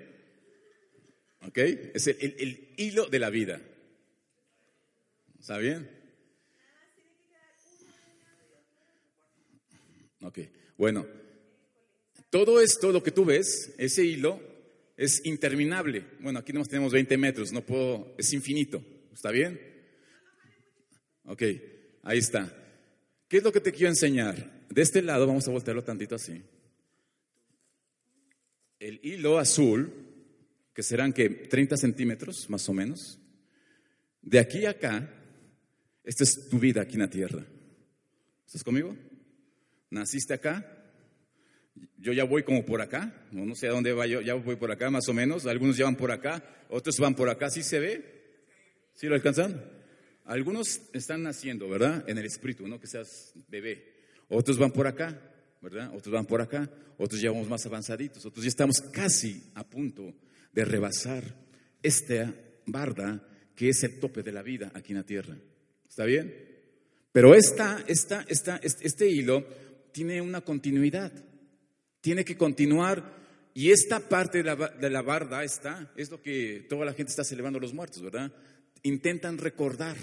[1.43, 1.59] ¿Ok?
[1.59, 3.61] Es el, hilo de la vida.
[5.39, 5.91] ¿Está bien?
[10.23, 10.39] Ok.
[10.79, 11.07] Bueno,
[12.31, 14.56] todo esto, lo que tú ves, ese hilo,
[14.97, 16.05] es interminable.
[16.21, 18.83] Bueno, aquí nomás tenemos 20 metros, no puedo, es infinito.
[19.13, 19.61] ¿Está bien?
[21.25, 21.43] Ok,
[22.03, 22.53] ahí está.
[23.29, 24.57] ¿Qué es lo que te quiero enseñar?
[24.69, 26.43] de este lado, vamos a voltearlo tantito así.
[28.79, 29.93] El hilo azul,
[30.75, 33.19] que serán que 30 centímetros más o menos,
[34.21, 35.09] de aquí a acá,
[36.05, 37.47] esta es tu vida aquí en la tierra.
[38.45, 38.95] ¿Estás conmigo?
[39.91, 40.76] Naciste acá,
[41.99, 44.71] yo ya voy como por acá, no, sé a dónde va yo, ya voy por
[44.71, 47.81] acá más o menos, algunos ya van por acá, otros van por acá, ¿sí se
[47.81, 48.17] ve?
[48.95, 49.63] ¿Sí lo alcanzan?
[50.25, 52.05] Algunos están naciendo, ¿verdad?
[52.09, 53.95] En el espíritu, no que seas bebé.
[54.29, 55.21] Otros van por acá,
[55.61, 55.95] ¿verdad?
[55.95, 60.15] Otros van por acá, otros ya vamos más avanzaditos, otros ya estamos casi a punto
[60.53, 61.23] de rebasar
[61.83, 62.35] esta
[62.67, 63.23] barda
[63.55, 65.37] que es el tope de la vida aquí en la tierra.
[65.89, 66.35] ¿Está bien?
[67.13, 69.47] Pero esta, esta, esta, este hilo
[69.93, 71.11] tiene una continuidad,
[72.07, 73.17] tiene que continuar
[73.53, 77.11] y esta parte de la, de la barda está, es lo que toda la gente
[77.11, 78.33] está celebrando los muertos, ¿verdad?
[78.85, 79.97] Intentan recordar,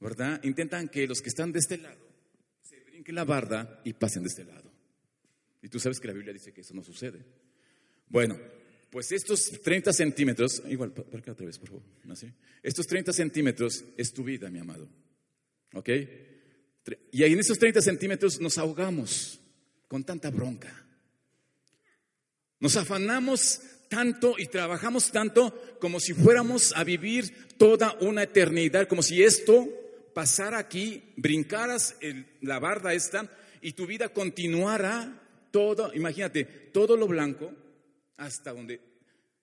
[0.00, 0.42] ¿verdad?
[0.44, 2.00] Intentan que los que están de este lado
[2.62, 4.72] se brinquen la barda y pasen de este lado.
[5.60, 7.22] Y tú sabes que la Biblia dice que eso no sucede.
[8.08, 8.38] Bueno,
[8.88, 11.82] pues estos 30 centímetros, igual, para acá otra vez, por favor.
[12.62, 14.88] Estos 30 centímetros es tu vida, mi amado.
[15.74, 15.90] ¿Ok?
[17.12, 19.38] Y ahí en esos 30 centímetros nos ahogamos
[19.86, 20.86] con tanta bronca.
[22.60, 29.02] Nos afanamos tanto y trabajamos tanto como si fuéramos a vivir toda una eternidad, como
[29.02, 29.68] si esto
[30.14, 31.96] pasara aquí, brincaras
[32.42, 33.28] la barda esta
[33.60, 37.52] y tu vida continuara todo, imagínate, todo lo blanco
[38.16, 38.80] hasta donde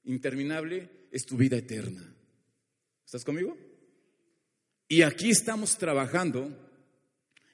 [0.05, 2.15] interminable es tu vida eterna.
[3.05, 3.57] ¿Estás conmigo?
[4.87, 6.55] Y aquí estamos trabajando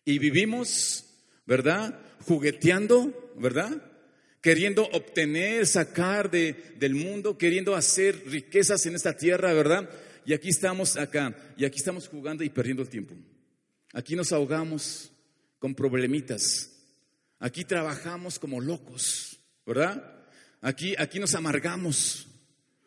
[0.06, 1.06] y vivimos,
[1.46, 2.00] ¿verdad?
[2.22, 3.93] Jugueteando, ¿verdad?
[4.44, 9.90] Queriendo obtener, sacar de, del mundo, queriendo hacer riquezas en esta tierra, ¿verdad?
[10.26, 13.16] Y aquí estamos acá, y aquí estamos jugando y perdiendo el tiempo.
[13.94, 15.12] Aquí nos ahogamos
[15.60, 16.72] con problemitas.
[17.40, 20.26] Aquí trabajamos como locos, ¿verdad?
[20.60, 22.28] Aquí, aquí nos amargamos.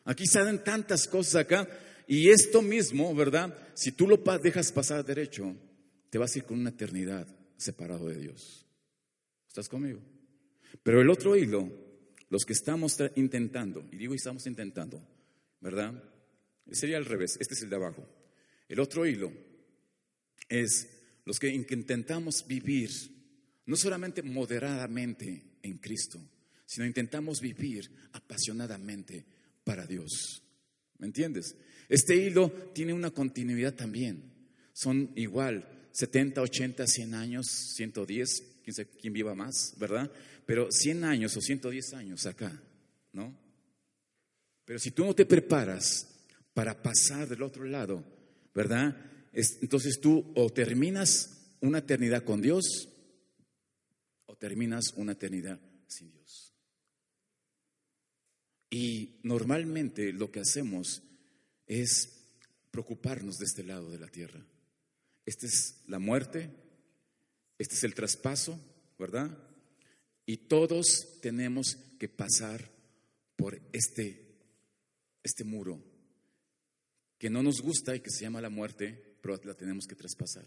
[0.05, 1.67] Aquí salen tantas cosas acá.
[2.07, 3.57] Y esto mismo, ¿verdad?
[3.73, 5.57] Si tú lo dejas pasar derecho,
[6.11, 8.67] te vas a ir con una eternidad separado de Dios.
[9.49, 10.01] ¿Estás conmigo?
[10.83, 11.71] Pero el otro hilo,
[12.31, 15.03] los que estamos intentando, y digo estamos intentando,
[15.61, 16.03] ¿verdad?
[16.71, 18.07] Sería al revés, este es el de abajo.
[18.69, 19.33] El otro hilo
[20.49, 20.89] es
[21.25, 22.91] los que intentamos vivir
[23.67, 26.21] no solamente moderadamente en Cristo,
[26.65, 29.25] sino intentamos vivir apasionadamente
[29.65, 30.43] para Dios.
[30.99, 31.57] ¿Me entiendes?
[31.89, 34.33] Este hilo tiene una continuidad también.
[34.73, 40.11] Son igual 70, 80, 100 años, 110, quién quién viva más, ¿verdad?
[40.45, 42.61] Pero 100 años o 110 años acá,
[43.13, 43.37] ¿no?
[44.65, 46.09] Pero si tú no te preparas
[46.53, 48.05] para pasar del otro lado,
[48.55, 48.97] ¿verdad?
[49.61, 52.89] entonces tú o terminas una eternidad con Dios
[54.25, 56.55] o terminas una eternidad sin Dios.
[58.71, 61.03] Y normalmente lo que hacemos
[61.67, 62.17] es
[62.71, 64.43] preocuparnos de este lado de la tierra.
[65.27, 66.51] Esta es la muerte,
[67.59, 68.59] este es el traspaso,
[68.99, 69.37] ¿verdad?
[70.25, 72.71] Y todos tenemos que pasar
[73.37, 74.37] por este,
[75.23, 75.83] este muro
[77.19, 80.45] que no nos gusta y que se llama la muerte, pero la tenemos que traspasar.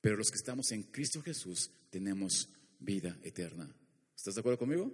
[0.00, 3.72] Pero los que estamos en Cristo Jesús tenemos vida eterna.
[4.16, 4.92] ¿Estás de acuerdo conmigo?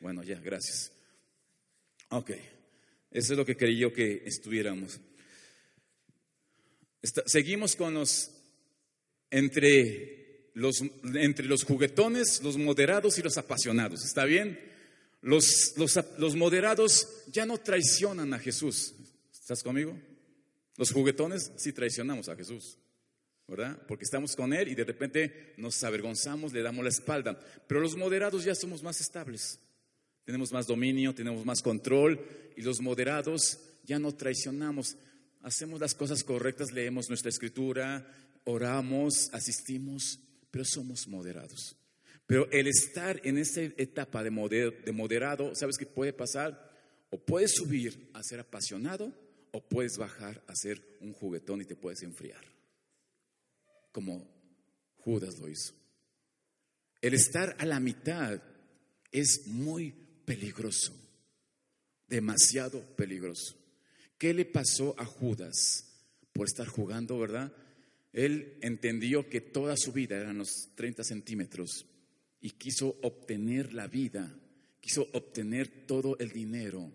[0.00, 0.92] Bueno, ya, gracias.
[2.10, 2.30] Ok,
[3.10, 5.00] eso es lo que quería yo que estuviéramos.
[7.26, 8.30] seguimos con los
[9.30, 10.25] entre,
[10.56, 10.82] los
[11.14, 14.02] entre los juguetones, los moderados y los apasionados.
[14.02, 14.58] ¿Está bien?
[15.20, 18.94] Los, los, los moderados ya no traicionan a Jesús.
[19.30, 20.00] ¿Estás conmigo?
[20.78, 22.78] Los juguetones sí traicionamos a Jesús.
[23.46, 23.78] ¿verdad?
[23.86, 27.38] Porque estamos con Él y de repente nos avergonzamos, le damos la espalda.
[27.66, 29.60] Pero los moderados ya somos más estables.
[30.24, 32.18] Tenemos más dominio, tenemos más control
[32.56, 34.96] y los moderados ya no traicionamos.
[35.42, 38.10] Hacemos las cosas correctas, leemos nuestra escritura,
[38.44, 40.18] oramos, asistimos,
[40.56, 41.76] pero somos moderados.
[42.26, 46.72] Pero el estar en esta etapa de, moderado, ¿sabes qué puede pasar?
[47.10, 49.12] O puedes subir a ser apasionado
[49.52, 52.42] o puedes bajar a ser un juguetón y te puedes enfriar
[53.92, 54.26] como
[54.96, 55.74] Judas lo hizo.
[57.02, 58.42] El estar a la mitad
[59.12, 59.92] es muy
[60.24, 60.94] peligroso,
[62.08, 63.58] demasiado peligroso.
[64.16, 65.84] ¿Qué le pasó a Judas
[66.32, 67.52] por estar jugando, verdad?
[68.16, 71.84] Él entendió que toda su vida eran los 30 centímetros
[72.40, 74.34] y quiso obtener la vida,
[74.80, 76.90] quiso obtener todo el dinero,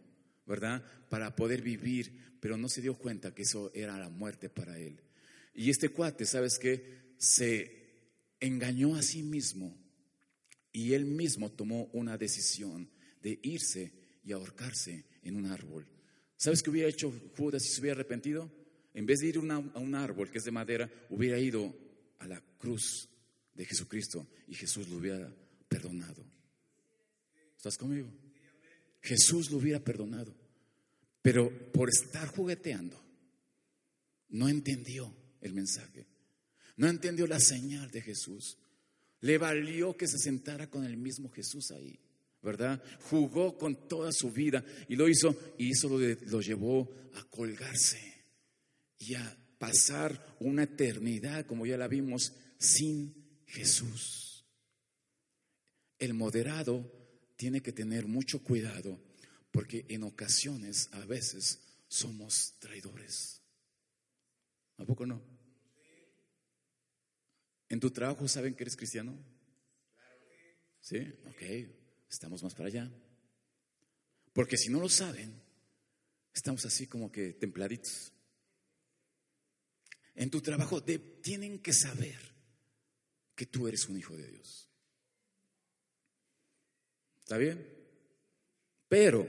[0.48, 0.84] ¿verdad?
[1.10, 5.00] Para poder vivir, pero no se dio cuenta que eso era la muerte para él.
[5.54, 7.14] Y este cuate, ¿sabes qué?
[7.20, 7.72] Se
[8.40, 9.78] engañó a sí mismo
[10.72, 12.90] y él mismo tomó una decisión
[13.22, 13.92] de irse
[14.24, 15.86] y ahorcarse en un árbol.
[16.36, 18.52] ¿Sabes qué hubiera hecho Judas si se hubiera arrepentido?
[18.94, 21.74] En vez de ir a un árbol que es de madera, hubiera ido
[22.20, 23.10] a la cruz
[23.54, 25.34] de Jesucristo y Jesús lo hubiera
[25.68, 26.26] perdonado.
[27.56, 28.12] ¿Estás conmigo?
[29.02, 30.36] Jesús lo hubiera perdonado.
[31.22, 33.02] Pero por estar jugueteando,
[34.30, 36.08] no entendió el mensaje.
[36.76, 38.58] No entendió la señal de Jesús.
[39.22, 42.00] Le valió que se sentara con el mismo Jesús ahí,
[42.42, 42.84] ¿verdad?
[43.02, 48.11] Jugó con toda su vida y lo hizo, y eso lo, lo llevó a colgarse
[49.02, 54.46] y a pasar una eternidad, como ya la vimos, sin Jesús.
[55.98, 56.90] El moderado
[57.36, 59.00] tiene que tener mucho cuidado
[59.50, 63.42] porque en ocasiones, a veces, somos traidores.
[64.78, 65.22] ¿A poco no?
[67.70, 69.18] ¿En tu trabajo saben que eres cristiano?
[70.80, 71.42] Sí, ok,
[72.08, 72.92] estamos más para allá.
[74.32, 75.42] Porque si no lo saben,
[76.34, 78.14] estamos así como que templaditos.
[80.16, 82.20] En tu trabajo tienen que saber
[83.36, 84.70] que tú eres un hijo de Dios.
[87.22, 87.66] ¿Está bien?
[88.88, 89.28] Pero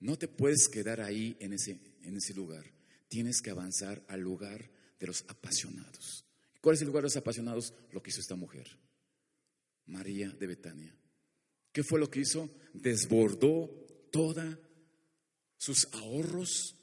[0.00, 2.64] no te puedes quedar ahí en ese, en ese lugar.
[3.08, 6.24] Tienes que avanzar al lugar de los apasionados.
[6.60, 7.74] ¿Cuál es el lugar de los apasionados?
[7.92, 8.66] Lo que hizo esta mujer,
[9.86, 10.96] María de Betania.
[11.72, 12.50] ¿Qué fue lo que hizo?
[12.72, 13.68] Desbordó
[14.10, 14.58] toda
[15.58, 16.74] sus ahorros.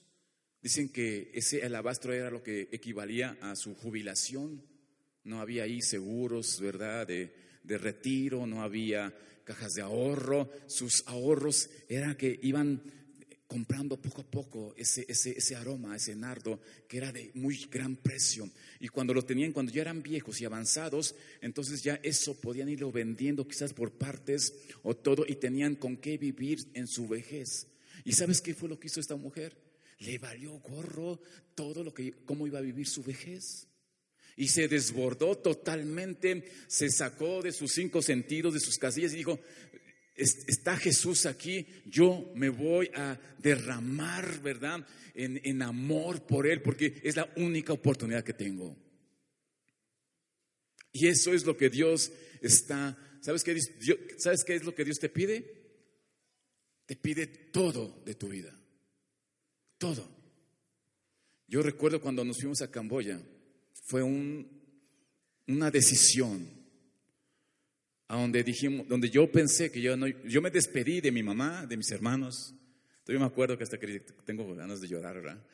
[0.63, 4.63] Dicen que ese alabastro era lo que equivalía a su jubilación.
[5.25, 7.05] No había ahí seguros, ¿verdad?
[7.05, 10.49] De, de retiro, no había cajas de ahorro.
[10.67, 12.81] Sus ahorros era que iban
[13.45, 17.97] comprando poco a poco ese, ese, ese, aroma, ese nardo, que era de muy gran
[17.97, 18.49] precio.
[18.79, 22.89] Y cuando lo tenían, cuando ya eran viejos y avanzados, entonces ya eso podían irlo
[22.91, 27.67] vendiendo quizás por partes o todo y tenían con qué vivir en su vejez.
[28.05, 29.55] ¿Y sabes qué fue lo que hizo esta mujer?
[29.99, 31.21] Le valió gorro
[31.55, 33.67] todo lo que, cómo iba a vivir su vejez.
[34.35, 39.39] Y se desbordó totalmente, se sacó de sus cinco sentidos, de sus casillas y dijo,
[40.15, 44.85] está Jesús aquí, yo me voy a derramar, ¿verdad?
[45.15, 48.75] En, amor por Él, porque es la única oportunidad que tengo.
[50.91, 53.59] Y eso es lo que Dios está, ¿sabes qué,
[54.17, 55.61] ¿sabes qué es lo que Dios te pide?
[56.85, 58.55] Te pide todo de tu vida,
[59.83, 60.07] todo.
[61.45, 63.19] Yo recuerdo cuando nos fuimos a Camboya,
[63.73, 64.47] fue un,
[65.45, 66.47] una decisión
[68.07, 71.65] a donde dijimos, donde yo pensé que yo no, yo me despedí de mi mamá,
[71.65, 72.55] de mis hermanos.
[73.05, 75.45] Yo me acuerdo que hasta que tengo ganas de llorar, ¿verdad?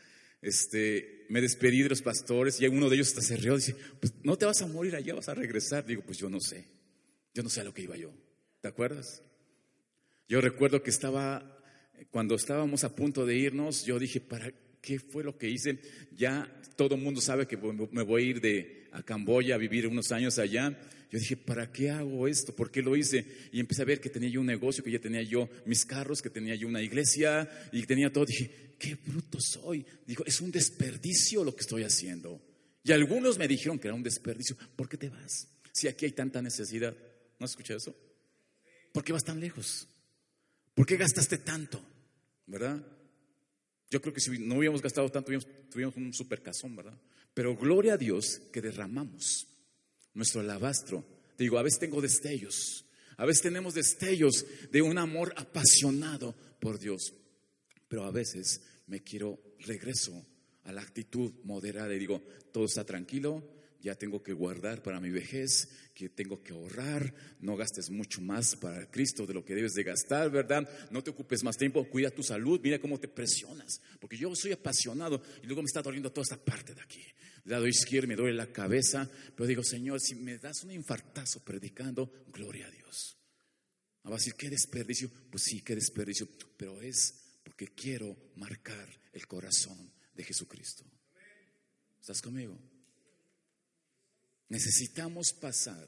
[0.43, 4.13] Este, me despedí de los pastores y uno de ellos hasta se rió, dice, pues
[4.21, 5.87] no te vas a morir allá, vas a regresar.
[5.87, 6.65] Digo, pues yo no sé,
[7.33, 8.11] yo no sé a lo que iba yo.
[8.61, 9.23] ¿Te acuerdas?
[10.27, 11.58] Yo recuerdo que estaba,
[12.11, 15.79] cuando estábamos a punto de irnos, yo dije, ¿para qué fue lo que hice?
[16.15, 19.87] Ya todo el mundo sabe que me voy a ir de, a Camboya a vivir
[19.87, 20.77] unos años allá
[21.11, 22.55] yo dije, ¿para qué hago esto?
[22.55, 23.25] ¿Por qué lo hice?
[23.51, 26.21] Y empecé a ver que tenía yo un negocio, que ya tenía yo mis carros,
[26.21, 28.25] que tenía yo una iglesia y tenía todo.
[28.25, 29.83] Dije, qué bruto soy.
[30.05, 32.39] Dijo, es un desperdicio lo que estoy haciendo.
[32.83, 34.55] Y algunos me dijeron que era un desperdicio.
[34.75, 35.47] ¿Por qué te vas?
[35.73, 36.95] Si aquí hay tanta necesidad.
[37.39, 37.95] ¿No has escuchado eso?
[38.93, 39.87] ¿Por qué vas tan lejos?
[40.73, 41.81] ¿Por qué gastaste tanto?
[42.45, 42.85] ¿Verdad?
[43.89, 45.31] Yo creo que si no hubiéramos gastado tanto,
[45.69, 46.97] tuviéramos un super casón, ¿verdad?
[47.33, 49.47] Pero gloria a Dios que derramamos
[50.13, 51.03] nuestro alabastro.
[51.37, 52.85] Digo, a veces tengo destellos,
[53.17, 57.13] a veces tenemos destellos de un amor apasionado por Dios,
[57.87, 60.25] pero a veces me quiero regreso
[60.65, 63.43] a la actitud moderada y digo, todo está tranquilo,
[63.81, 68.55] ya tengo que guardar para mi vejez, que tengo que ahorrar, no gastes mucho más
[68.55, 70.67] para Cristo de lo que debes de gastar, ¿verdad?
[70.91, 74.51] No te ocupes más tiempo, cuida tu salud, mira cómo te presionas, porque yo soy
[74.51, 77.03] apasionado y luego me está doliendo toda esta parte de aquí
[77.49, 82.23] lado izquierdo me duele la cabeza, pero digo, Señor, si me das un infartazo predicando,
[82.31, 83.17] gloria a Dios.
[84.05, 85.09] Va a decir, qué desperdicio.
[85.29, 90.83] Pues sí, qué desperdicio, pero es porque quiero marcar el corazón de Jesucristo.
[91.99, 92.57] ¿Estás conmigo?
[94.49, 95.87] Necesitamos pasar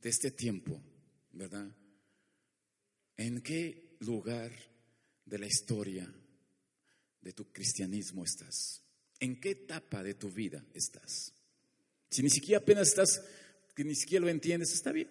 [0.00, 0.82] de este tiempo,
[1.32, 1.70] ¿verdad?
[3.16, 4.52] ¿En qué lugar
[5.24, 6.12] de la historia
[7.20, 8.82] de tu cristianismo estás?
[9.20, 11.32] ¿En qué etapa de tu vida estás?
[12.10, 13.22] Si ni siquiera apenas estás,
[13.76, 15.08] que ni siquiera lo entiendes, está bien,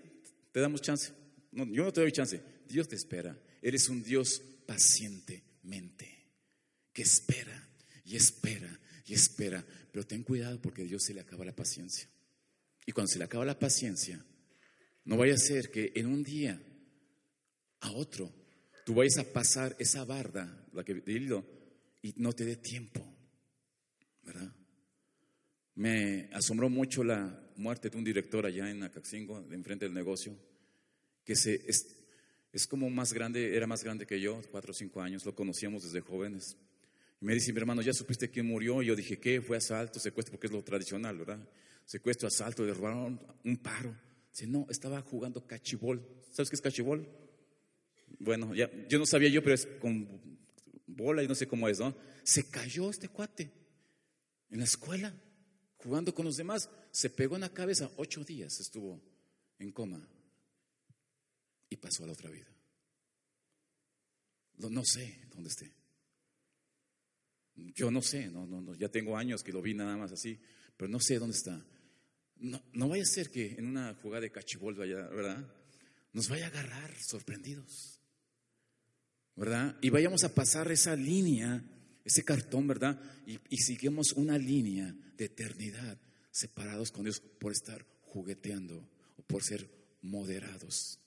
[0.51, 1.13] te damos chance.
[1.51, 3.39] yo no te doy chance, Dios te espera.
[3.61, 6.27] Eres un Dios pacientemente,
[6.91, 7.69] que espera
[8.03, 9.65] y espera y espera.
[9.91, 12.10] Pero ten cuidado porque a Dios se le acaba la paciencia.
[12.85, 14.23] Y cuando se le acaba la paciencia,
[15.05, 16.61] no vaya a ser que en un día
[17.81, 18.31] a otro
[18.85, 21.45] tú vayas a pasar esa barda, la que hilo,
[22.01, 23.05] y no te dé tiempo.
[24.23, 24.53] ¿verdad?
[25.75, 30.37] Me asombró mucho la muerte de un director allá en Acaxingo, de enfrente del negocio,
[31.23, 31.97] que se, es,
[32.51, 35.83] es, como más grande, era más grande que yo, cuatro o cinco años, lo conocíamos
[35.83, 36.57] desde jóvenes.
[37.21, 38.81] Me dice, mi hermano, ¿ya supiste quién murió?
[38.81, 39.41] Y yo dije, ¿qué?
[39.41, 41.47] Fue asalto, secuestro, porque es lo tradicional, ¿verdad?
[41.85, 43.95] Secuestro, asalto, le un paro.
[44.31, 46.03] Dice, no, estaba jugando cachibol.
[46.31, 47.07] ¿Sabes qué es cachibol?
[48.19, 50.07] Bueno, ya, yo no sabía yo, pero es con
[50.87, 51.95] bola y no sé cómo es, ¿no?
[52.23, 53.51] Se cayó este cuate
[54.49, 55.13] en la escuela,
[55.77, 56.69] jugando con los demás.
[56.91, 59.01] Se pegó en la cabeza, ocho días estuvo
[59.59, 60.07] en coma
[61.69, 62.47] y pasó a la otra vida.
[64.57, 65.80] No, sé dónde esté.
[67.55, 70.39] Yo no sé, no, no, ya tengo años que lo vi nada más así,
[70.77, 71.63] pero no sé dónde está.
[72.37, 75.45] No, no vaya a ser que en una jugada de cachibol vaya, ¿verdad?
[76.13, 78.01] Nos vaya a agarrar sorprendidos,
[79.35, 79.77] ¿verdad?
[79.81, 81.63] Y vayamos a pasar esa línea,
[82.03, 82.99] ese cartón, ¿verdad?
[83.25, 85.99] Y, y sigamos una línea de eternidad
[86.31, 89.69] separados con Dios por estar jugueteando o por ser
[90.01, 90.99] moderados,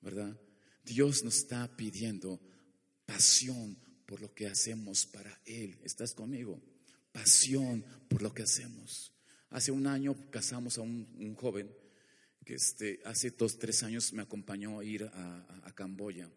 [0.00, 0.40] ¿verdad?
[0.84, 2.40] Dios nos está pidiendo
[3.06, 3.76] pasión
[4.14, 5.76] por lo que hacemos para Él.
[5.82, 6.62] ¿Estás conmigo?
[7.10, 9.12] Pasión por lo que hacemos.
[9.50, 11.68] Hace un año casamos a un, joven
[12.44, 16.30] que este, hace dos, tres años me acompañó a ir a, Camboya.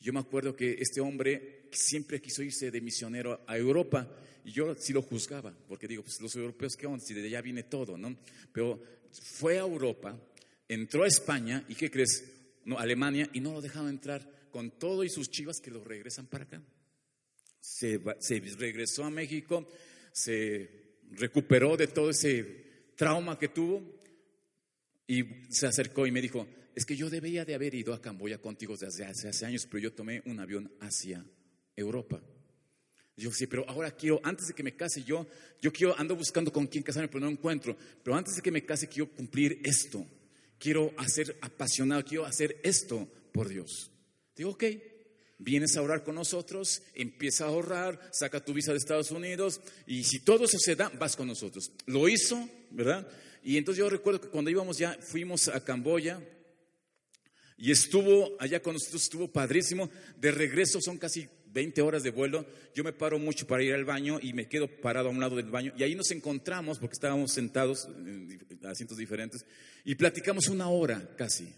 [0.00, 4.12] Yo me acuerdo que este hombre siempre quiso irse de misionero a Europa
[4.44, 7.04] y yo sí lo juzgaba, porque digo, pues los europeos, ¿qué onda?
[7.04, 8.16] Si de allá viene todo, ¿no?
[8.52, 10.20] Pero fue a Europa,
[10.66, 12.24] entró a España y ¿qué crees?
[12.64, 16.26] No, Alemania y no lo dejaron entrar con todo y sus chivas que lo regresan
[16.26, 16.60] para acá.
[17.62, 18.00] Se,
[18.58, 19.68] regresó a México,
[20.10, 20.68] se
[21.12, 23.80] recuperó de todo ese trauma que tuvo
[25.06, 26.44] y se acercó y me dijo,
[26.74, 29.92] es que yo debía de haber ido a Camboya contigo desde hace, años, pero yo
[29.92, 31.24] tomé un avión hacia
[31.76, 32.20] Europa.
[33.16, 35.28] Yo sí, pero ahora quiero, antes de que me case, yo,
[35.60, 37.76] yo quiero, ando buscando con quién casarme, pero no encuentro.
[38.02, 40.04] Pero antes de que me case, quiero cumplir esto.
[40.58, 43.92] Quiero hacer apasionado, quiero hacer esto por Dios.
[44.34, 44.64] Digo, ok,
[45.42, 50.04] vienes a orar con nosotros, empieza a ahorrar, saca tu visa de Estados Unidos y
[50.04, 51.72] si todo eso se da, vas con nosotros.
[51.86, 53.06] Lo hizo, ¿verdad?
[53.42, 56.20] Y entonces yo recuerdo que cuando íbamos ya, fuimos a Camboya
[57.56, 59.90] y estuvo allá con nosotros, estuvo padrísimo.
[60.16, 62.46] De regreso son casi 20 horas de vuelo.
[62.74, 65.36] Yo me paro mucho para ir al baño y me quedo parado a un lado
[65.36, 65.72] del baño.
[65.76, 69.44] Y ahí nos encontramos porque estábamos sentados en asientos diferentes
[69.84, 71.52] y platicamos una hora casi.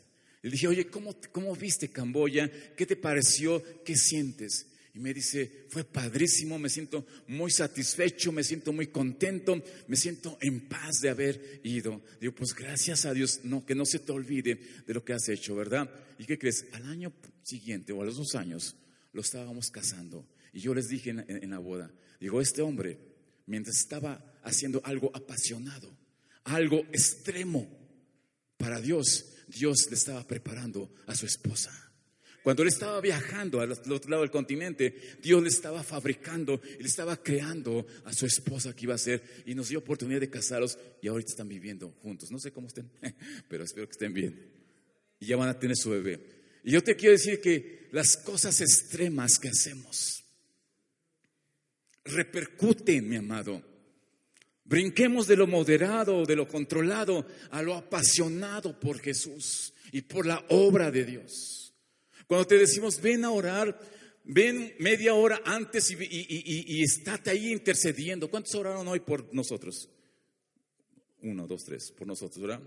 [0.44, 2.50] Le dije, oye, ¿cómo, ¿cómo viste Camboya?
[2.76, 3.62] ¿Qué te pareció?
[3.82, 4.66] ¿Qué sientes?
[4.92, 10.36] Y me dice, fue padrísimo, me siento muy satisfecho, me siento muy contento, me siento
[10.42, 12.02] en paz de haber ido.
[12.20, 15.26] Digo, pues gracias a Dios, no, que no se te olvide de lo que has
[15.30, 15.90] hecho, ¿verdad?
[16.18, 16.66] ¿Y qué crees?
[16.72, 17.10] Al año
[17.42, 18.76] siguiente o a los dos años
[19.14, 20.28] lo estábamos casando.
[20.52, 21.90] Y yo les dije en, en la boda,
[22.20, 22.98] digo, este hombre,
[23.46, 25.96] mientras estaba haciendo algo apasionado,
[26.44, 27.66] algo extremo
[28.58, 31.84] para Dios, Dios le estaba preparando a su esposa.
[32.44, 37.16] Cuando él estaba viajando al otro lado del continente, Dios le estaba fabricando, le estaba
[37.16, 41.08] creando a su esposa que iba a ser y nos dio oportunidad de casarlos y
[41.08, 42.30] ahorita están viviendo juntos.
[42.30, 42.90] No sé cómo estén,
[43.48, 44.52] pero espero que estén bien.
[45.18, 46.20] Y ya van a tener su bebé.
[46.64, 50.22] Y yo te quiero decir que las cosas extremas que hacemos
[52.04, 53.62] repercuten, mi amado,
[54.64, 60.42] Brinquemos de lo moderado, de lo controlado, a lo apasionado por Jesús y por la
[60.48, 61.74] obra de Dios.
[62.26, 63.78] Cuando te decimos, ven a orar,
[64.24, 68.30] ven media hora antes y, y, estate ahí intercediendo.
[68.30, 69.90] ¿Cuántos oraron hoy por nosotros?
[71.20, 72.62] Uno, dos, tres, por nosotros, ¿verdad?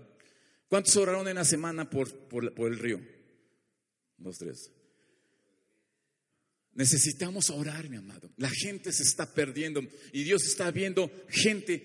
[0.68, 3.00] ¿Cuántos oraron en la semana por, por, por el río?
[4.16, 4.70] Dos, tres.
[6.78, 8.30] Necesitamos orar, mi amado.
[8.36, 11.82] La gente se está perdiendo y Dios está viendo gente.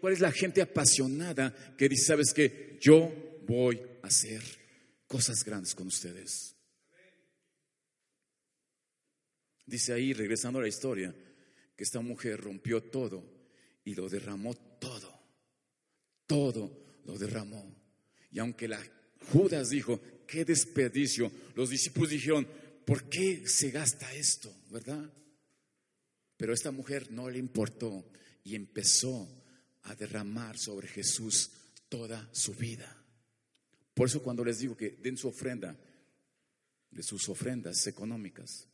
[0.00, 3.12] ¿Cuál es la gente apasionada que dice, sabes que yo
[3.46, 4.40] voy a hacer
[5.06, 6.56] cosas grandes con ustedes?
[9.66, 11.14] Dice ahí, regresando a la historia,
[11.76, 13.30] que esta mujer rompió todo
[13.84, 15.20] y lo derramó todo.
[16.26, 17.76] Todo lo derramó.
[18.32, 18.82] Y aunque la
[19.30, 22.48] Judas dijo, qué desperdicio, los discípulos dijeron,
[22.84, 24.54] ¿por qué se gasta esto?
[24.70, 25.12] ¿Verdad?
[26.36, 28.04] Pero esta mujer no le importó
[28.42, 29.28] y empezó
[29.82, 31.50] a derramar sobre Jesús
[31.88, 33.04] toda su vida.
[33.94, 35.76] Por eso cuando les digo que den su ofrenda,
[36.90, 38.68] de sus ofrendas económicas,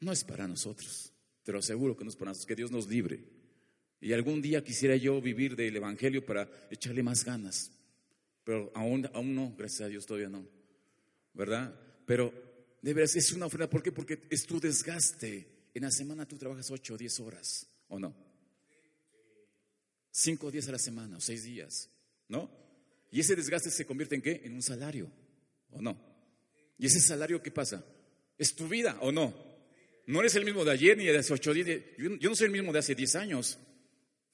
[0.00, 1.12] no es para nosotros,
[1.42, 3.24] te lo aseguro que no es para nosotros, que Dios nos libre.
[4.00, 7.70] Y algún día quisiera yo vivir del Evangelio para echarle más ganas,
[8.42, 10.44] pero aún, aún no, gracias a Dios todavía no,
[11.32, 11.72] ¿verdad?
[12.04, 12.51] Pero
[12.82, 13.70] de veras, es una ofrenda.
[13.70, 13.92] ¿Por qué?
[13.92, 15.68] Porque es tu desgaste.
[15.72, 18.14] En la semana tú trabajas 8 o 10 horas, ¿o no?
[20.10, 21.88] 5 días a la semana, o 6 días,
[22.28, 22.50] ¿no?
[23.10, 24.42] Y ese desgaste se convierte en qué?
[24.44, 25.10] En un salario,
[25.70, 25.96] ¿o no?
[26.78, 27.84] ¿Y ese salario qué pasa?
[28.36, 29.32] ¿Es tu vida o no?
[30.06, 31.80] No eres el mismo de ayer ni de hace 8 días.
[31.96, 33.58] Yo, yo no soy el mismo de hace 10 años.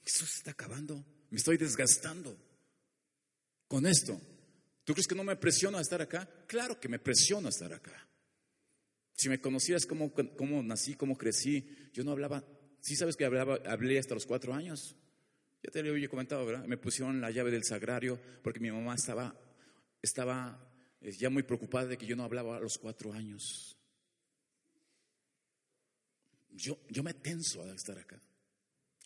[0.04, 1.04] Eso se está acabando.
[1.30, 2.36] Me estoy desgastando
[3.68, 4.18] con esto.
[4.84, 6.26] ¿Tú crees que no me presiona estar acá?
[6.46, 8.07] Claro que me presiona estar acá.
[9.18, 12.44] Si me conocieras cómo, cómo nací, cómo crecí, yo no hablaba,
[12.80, 14.94] sí sabes que hablaba, hablé hasta los cuatro años.
[15.60, 16.64] Ya te lo había comentado, ¿verdad?
[16.66, 19.36] Me pusieron la llave del sagrario porque mi mamá estaba,
[20.00, 23.76] estaba eh, ya muy preocupada de que yo no hablaba a los cuatro años.
[26.50, 28.22] Yo, yo me tenso al estar acá,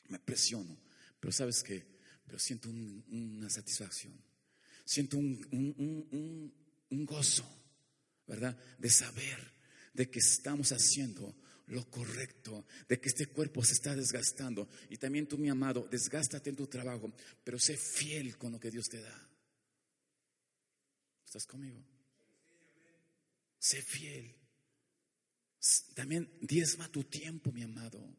[0.08, 0.78] me presiono,
[1.20, 1.86] pero sabes qué,
[2.26, 4.12] pero siento una satisfacción,
[4.84, 6.52] siento un,
[6.90, 7.46] un gozo,
[8.26, 8.58] ¿verdad?
[8.78, 9.51] De saber
[9.92, 11.34] de que estamos haciendo
[11.68, 14.68] lo correcto, de que este cuerpo se está desgastando.
[14.90, 17.12] Y también tú, mi amado, desgástate en tu trabajo,
[17.44, 19.28] pero sé fiel con lo que Dios te da.
[21.24, 21.82] ¿Estás conmigo?
[23.58, 24.34] Sé fiel.
[25.94, 28.16] También diezma tu tiempo, mi amado.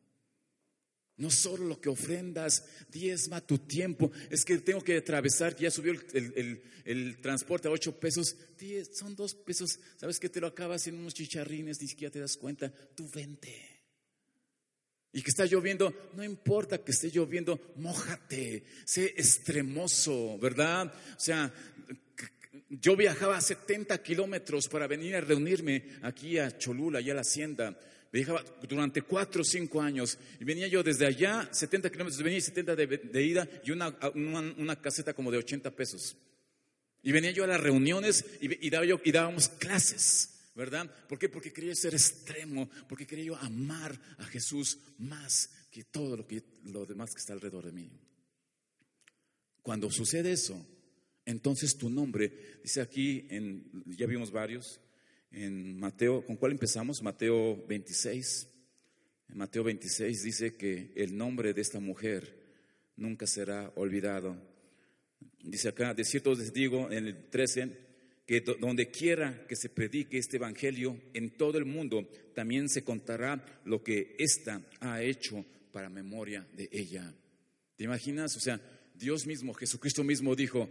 [1.17, 4.11] No solo lo que ofrendas, diezma tu tiempo.
[4.31, 8.35] Es que tengo que atravesar, ya subió el, transporte a ocho pesos.
[8.57, 9.79] Diez, son dos pesos.
[9.97, 11.79] ¿Sabes que te lo acabas en unos chicharrines?
[11.81, 12.73] Ni siquiera te das cuenta.
[12.95, 13.73] Tú vente.
[15.15, 20.91] Y que está lloviendo, no importa que esté lloviendo, mójate, sé extremoso, ¿verdad?
[21.15, 21.53] O sea,
[22.67, 27.79] yo viajaba 70 kilómetros para venir a reunirme aquí a Cholula, allá a la hacienda.
[28.13, 32.75] Viajaba durante cuatro o cinco años y venía yo desde allá, 70 kilómetros, venía 70
[32.75, 36.15] de, ida y una, una, caseta como de 80 pesos.
[37.01, 40.95] Y venía yo a las reuniones y, daba yo, y dábamos clases, ¿verdad?
[41.09, 41.27] ¿Por qué?
[41.27, 46.43] Porque quería ser extremo, porque quería yo amar a Jesús más que todo lo, que,
[46.65, 47.89] lo demás que está alrededor de mí.
[49.63, 50.63] Cuando sucede eso,
[51.25, 54.79] entonces tu nombre, dice aquí, en, ya vimos varios,
[55.33, 57.01] en Mateo, ¿con cuál empezamos?
[57.01, 58.47] Mateo 26.
[59.29, 62.39] En Mateo 26 dice que el nombre de esta mujer
[62.95, 64.37] nunca será olvidado.
[65.43, 67.83] Dice acá, de cierto les digo en el 13,
[68.25, 73.61] que donde quiera que se predique este evangelio en todo el mundo, también se contará
[73.65, 77.13] lo que ésta ha hecho para memoria de ella.
[77.75, 78.37] ¿Te imaginas?
[78.37, 78.61] O sea,
[78.93, 80.69] Dios mismo, Jesucristo mismo dijo,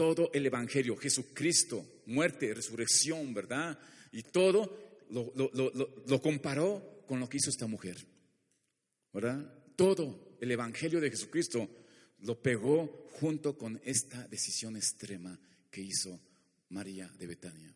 [0.00, 3.78] todo el Evangelio, Jesucristo, muerte, resurrección, ¿verdad?
[4.12, 8.06] Y todo lo, comparó con lo que hizo esta mujer,
[9.12, 9.52] ¿verdad?
[9.76, 11.68] Todo el Evangelio de Jesucristo
[12.18, 15.38] lo pegó junto con esta decisión extrema
[15.70, 16.20] que hizo
[16.68, 17.74] María de Betania.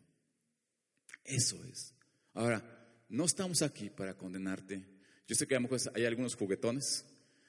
[1.23, 1.93] Eso es.
[2.33, 2.63] Ahora,
[3.09, 4.85] no estamos aquí para condenarte.
[5.27, 7.05] Yo sé que lo hay algunos juguetones,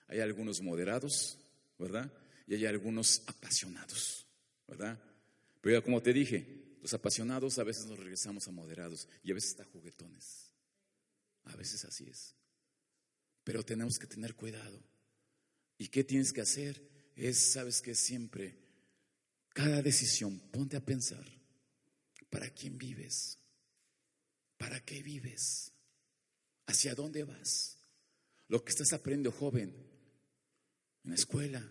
[0.08, 1.38] hay algunos moderados,
[1.78, 2.10] ¿verdad?
[2.46, 4.26] Y hay algunos apasionados.
[4.66, 4.98] ¿verdad?
[5.60, 9.50] Pero como te dije, los apasionados a veces nos regresamos a moderados y a veces
[9.50, 10.52] está juguetones.
[11.42, 12.36] A veces así es.
[13.42, 14.80] Pero tenemos que tener cuidado.
[15.78, 16.80] ¿Y qué tienes que hacer?
[17.16, 18.56] Es, sabes que siempre,
[19.48, 21.26] cada decisión, ponte a pensar,
[22.30, 23.40] ¿para quién vives?
[24.56, 25.72] ¿Para qué vives?
[26.66, 27.78] ¿Hacia dónde vas?
[28.46, 29.74] Lo que estás aprendiendo joven,
[31.02, 31.68] en la escuela,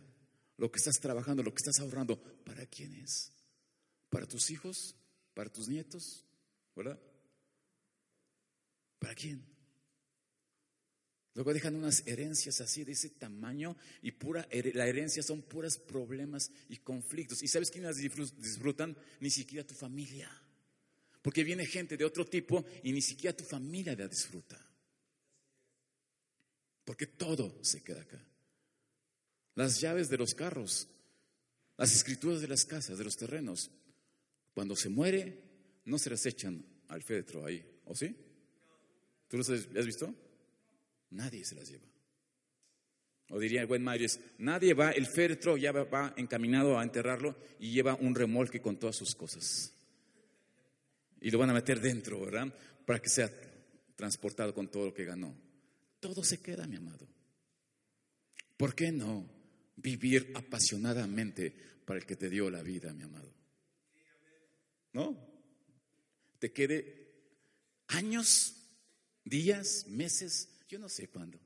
[0.58, 3.32] lo que estás trabajando, lo que estás ahorrando, ¿para quién es?
[4.10, 4.98] ¿Para tus hijos?
[5.36, 6.26] ¿Para tus nietos?
[6.76, 7.00] ¿Verdad?
[8.98, 9.46] ¿Para quién?
[11.36, 16.50] Luego dejan unas herencias así de ese tamaño y pura la herencia son puros problemas
[16.70, 17.44] y conflictos.
[17.44, 18.98] ¿Y sabes quiénes disfrutan?
[19.20, 20.32] Ni siquiera tu familia.
[21.22, 24.60] Porque viene gente de otro tipo y ni siquiera tu familia la disfruta.
[26.84, 28.26] Porque todo se queda acá
[29.56, 30.88] las llaves de los carros,
[31.78, 33.72] las escrituras de las casas, de los terrenos.
[34.56, 35.44] Cuando se muere,
[35.86, 38.16] no se las echan al féretro ahí, ¿o sí?
[39.28, 40.12] ¿Tú los has visto?
[41.12, 41.86] Nadie se las lleva.
[43.30, 47.72] O diría el buen Mayres, nadie va, el féretro ya va, encaminado a enterrarlo y
[47.72, 49.72] lleva un remolque con todas sus cosas.
[51.22, 52.52] Y lo van a meter dentro, ¿verdad?
[52.88, 53.32] Para que sea
[53.96, 55.36] transportado con todo lo que ganó.
[56.00, 57.08] Todo se queda, mi amado.
[58.58, 59.36] ¿Por qué no?
[59.78, 61.54] vivir apasionadamente
[61.86, 63.32] para el que te dio la vida, mi amado.
[64.96, 65.14] ¿No?
[66.40, 67.12] Te quede
[67.88, 68.56] años,
[69.26, 71.38] días, meses, yo no sé cuándo.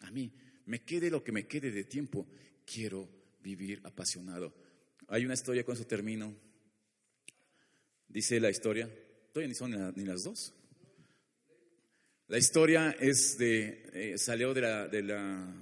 [0.00, 0.30] A mí,
[0.66, 2.28] me quede lo que me quede de tiempo,
[2.66, 3.08] quiero
[3.40, 4.54] vivir apasionado.
[5.06, 6.36] Hay una historia, con eso termino.
[8.06, 8.86] Dice la historia,
[9.32, 10.52] todavía ni son ni las dos.
[12.26, 15.54] La historia es de, eh, salió de la, de la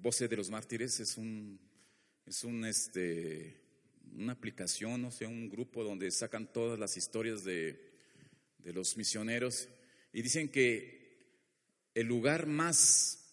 [0.00, 1.60] Voce de los Mártires, es un
[2.24, 3.65] es un, este,
[4.16, 7.92] una aplicación, no sé, un grupo donde sacan todas las historias de,
[8.58, 9.68] de los misioneros
[10.12, 10.96] y dicen que
[11.94, 13.26] el lugar más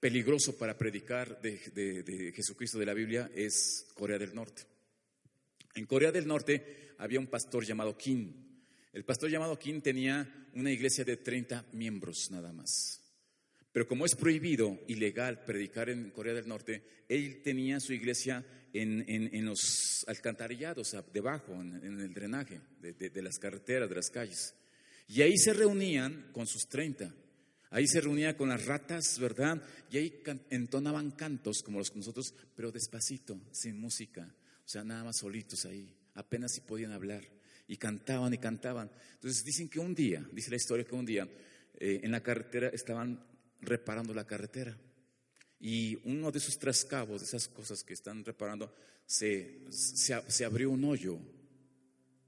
[0.00, 1.58] peligroso para predicar de,
[2.04, 4.62] de, Jesucristo de la Biblia es Corea del Norte.
[5.74, 8.32] En Corea del Norte había un pastor llamado Kim.
[8.92, 13.02] El pastor llamado Kim tenía una iglesia de 30 miembros nada más.
[13.72, 19.44] Pero como es prohibido, ilegal, predicar en Corea del Norte, él tenía su iglesia en,
[19.44, 24.54] los alcantarillados, debajo, en, el drenaje de, de, las carreteras, de las calles.
[25.08, 27.14] Y ahí se reunían con sus 30.
[27.70, 29.62] Ahí se reunía con las ratas, ¿verdad?
[29.90, 34.34] Y ahí entonaban cantos como los que nosotros, pero despacito, sin música.
[34.64, 35.94] O sea, nada más solitos ahí.
[36.14, 37.24] Apenas si podían hablar.
[37.66, 38.90] Y cantaban y cantaban.
[39.14, 41.28] Entonces dicen que un día, dice la historia que un día,
[41.78, 43.22] eh, en la carretera estaban
[43.60, 44.78] reparando la carretera.
[45.60, 48.72] Y uno de esos tres cabos, de esas cosas que están reparando,
[49.06, 51.18] se, se, abrió un hoyo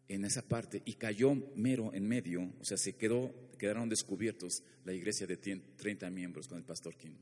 [0.09, 4.93] en esa parte y cayó mero en medio, o sea, se quedó, quedaron descubiertos la
[4.93, 7.17] iglesia de 30 miembros con el pastor King.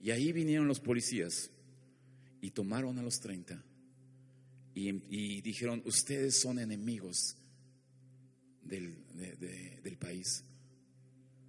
[0.00, 1.50] Y ahí vinieron los policías
[2.40, 3.62] y tomaron a los 30
[4.74, 7.36] y, dijeron, ustedes son enemigos
[8.62, 8.96] del,
[9.82, 10.44] del país,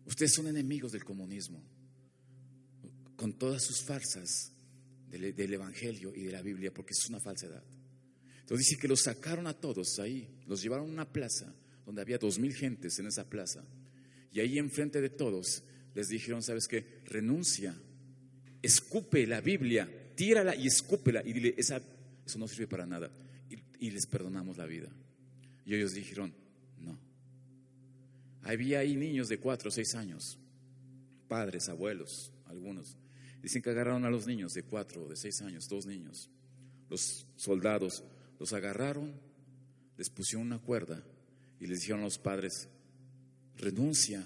[0.06, 1.64] ustedes son enemigos del comunismo
[3.16, 4.52] con todas sus farsas
[5.10, 7.64] del, Evangelio y de la Biblia, porque es una falsedad.
[8.42, 11.54] Entonces dice que los sacaron a todos ahí, los llevaron a una plaza
[11.86, 13.64] donde había dos mil gentes en esa plaza.
[14.32, 17.02] Y ahí enfrente de todos les dijeron, ¿sabes qué?
[17.06, 17.76] Renuncia,
[18.62, 21.82] escupe la Biblia, tírala y escúpela y dile, esa,
[22.26, 23.12] eso no sirve para nada.
[23.50, 24.90] Y, y les perdonamos la vida.
[25.66, 26.43] Y ellos dijeron.
[28.44, 30.38] Había ahí niños de cuatro o seis años,
[31.28, 32.98] padres, abuelos, algunos.
[33.42, 36.30] Dicen que agarraron a los niños de cuatro o de seis años, dos niños.
[36.90, 38.04] Los soldados
[38.40, 39.14] los agarraron,
[39.98, 41.04] les pusieron una cuerda
[41.60, 42.68] y les dijeron a los padres,
[43.58, 44.24] renuncia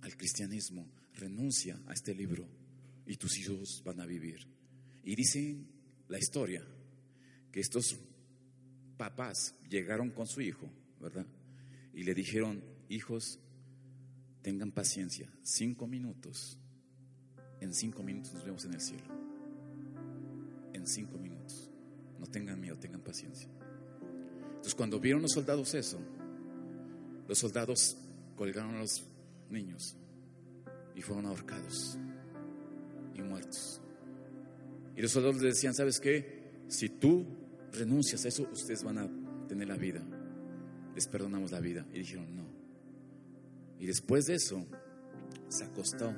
[0.00, 2.48] al cristianismo, renuncia a este libro
[3.06, 4.46] y tus hijos van a vivir.
[5.04, 5.66] Y dicen
[6.08, 6.64] la historia
[7.52, 7.96] que estos
[8.96, 10.68] papás llegaron con su hijo,
[11.00, 11.26] ¿verdad?
[11.94, 13.38] Y le dijeron, hijos,
[14.42, 16.58] tengan paciencia, cinco minutos
[17.60, 19.04] en cinco minutos nos vemos en el cielo.
[20.72, 21.70] En cinco minutos.
[22.18, 23.48] No tengan miedo, tengan paciencia.
[24.48, 25.98] Entonces cuando vieron los soldados eso,
[27.26, 27.96] los soldados
[28.36, 29.04] colgaron a los
[29.50, 29.96] niños
[30.94, 31.98] y fueron ahorcados
[33.14, 33.80] y muertos.
[34.96, 36.62] Y los soldados les decían, ¿sabes qué?
[36.68, 37.24] Si tú
[37.72, 39.08] renuncias a eso, ustedes van a
[39.46, 40.02] tener la vida.
[40.94, 41.86] Les perdonamos la vida.
[41.92, 42.57] Y dijeron, no.
[43.78, 44.64] Y después de eso,
[45.48, 46.12] se acostó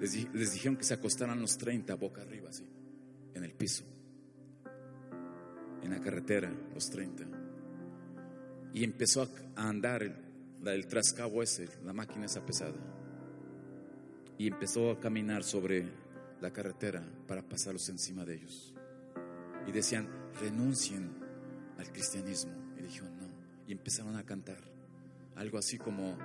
[0.00, 2.66] les, dijeron que se acostaran los 30 boca arriba, así,
[3.34, 3.84] en el piso,
[5.82, 7.24] en la carretera, los 30.
[8.72, 10.14] Y empezó a andar el,
[10.66, 12.76] el trascabo ese, la máquina esa pesada.
[14.38, 15.86] Y empezó a caminar sobre
[16.40, 18.72] la carretera para pasarlos encima de ellos.
[19.66, 20.08] Y decían,
[20.40, 21.10] renuncien
[21.76, 22.52] al cristianismo.
[22.78, 23.28] Y dijeron, no.
[23.66, 24.56] Y empezaron a cantar
[25.36, 26.16] algo así como,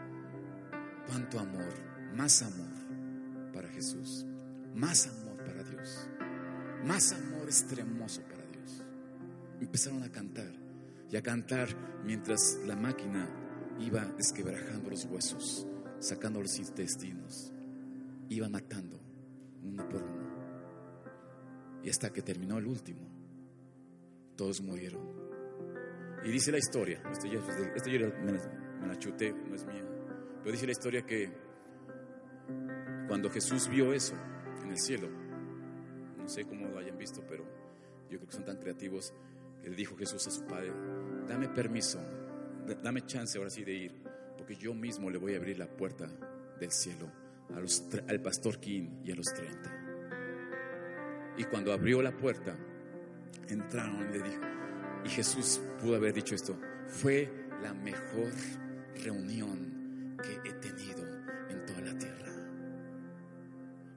[1.07, 1.73] cuánto amor,
[2.15, 4.25] más amor para Jesús,
[4.73, 6.07] más amor para Dios,
[6.85, 8.83] más amor extremoso para Dios.
[9.59, 10.51] Empezaron a cantar
[11.11, 11.69] y a cantar
[12.03, 13.27] mientras la máquina
[13.79, 15.67] iba desquebrajando los huesos,
[15.99, 17.51] sacando los intestinos,
[18.29, 18.99] iba matando
[19.63, 20.25] uno por uno.
[21.83, 23.07] Y hasta que terminó el último,
[24.35, 25.01] todos murieron.
[26.23, 27.39] Y dice la historia, esto yo,
[28.23, 28.31] me,
[28.81, 29.83] me la chuté, no es mía,
[30.45, 31.27] pero dice la historia que
[33.07, 34.13] cuando Jesús vio eso
[34.61, 35.09] en el cielo,
[36.19, 37.43] no sé cómo lo hayan visto, pero
[38.11, 39.11] yo creo que son tan creativos,
[39.63, 40.71] le dijo Jesús a su padre,
[41.27, 41.99] dame permiso,
[42.83, 43.91] dame chance ahora sí de ir,
[44.37, 46.07] porque yo mismo le voy a abrir la puerta
[46.59, 47.11] del cielo
[48.07, 51.33] al pastor King y a los 30.
[51.37, 52.55] Y cuando abrió la puerta,
[53.49, 54.41] entraron y le dijo,
[55.05, 58.31] y Jesús pudo haber dicho esto, fue la mejor
[59.03, 59.74] reunión
[60.25, 61.15] que he tenido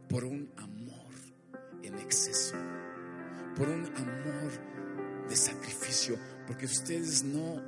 [0.08, 1.12] por un amor
[1.82, 2.56] en exceso,
[3.56, 4.50] por un amor
[5.28, 6.16] de sacrificio,
[6.46, 7.60] porque ustedes no,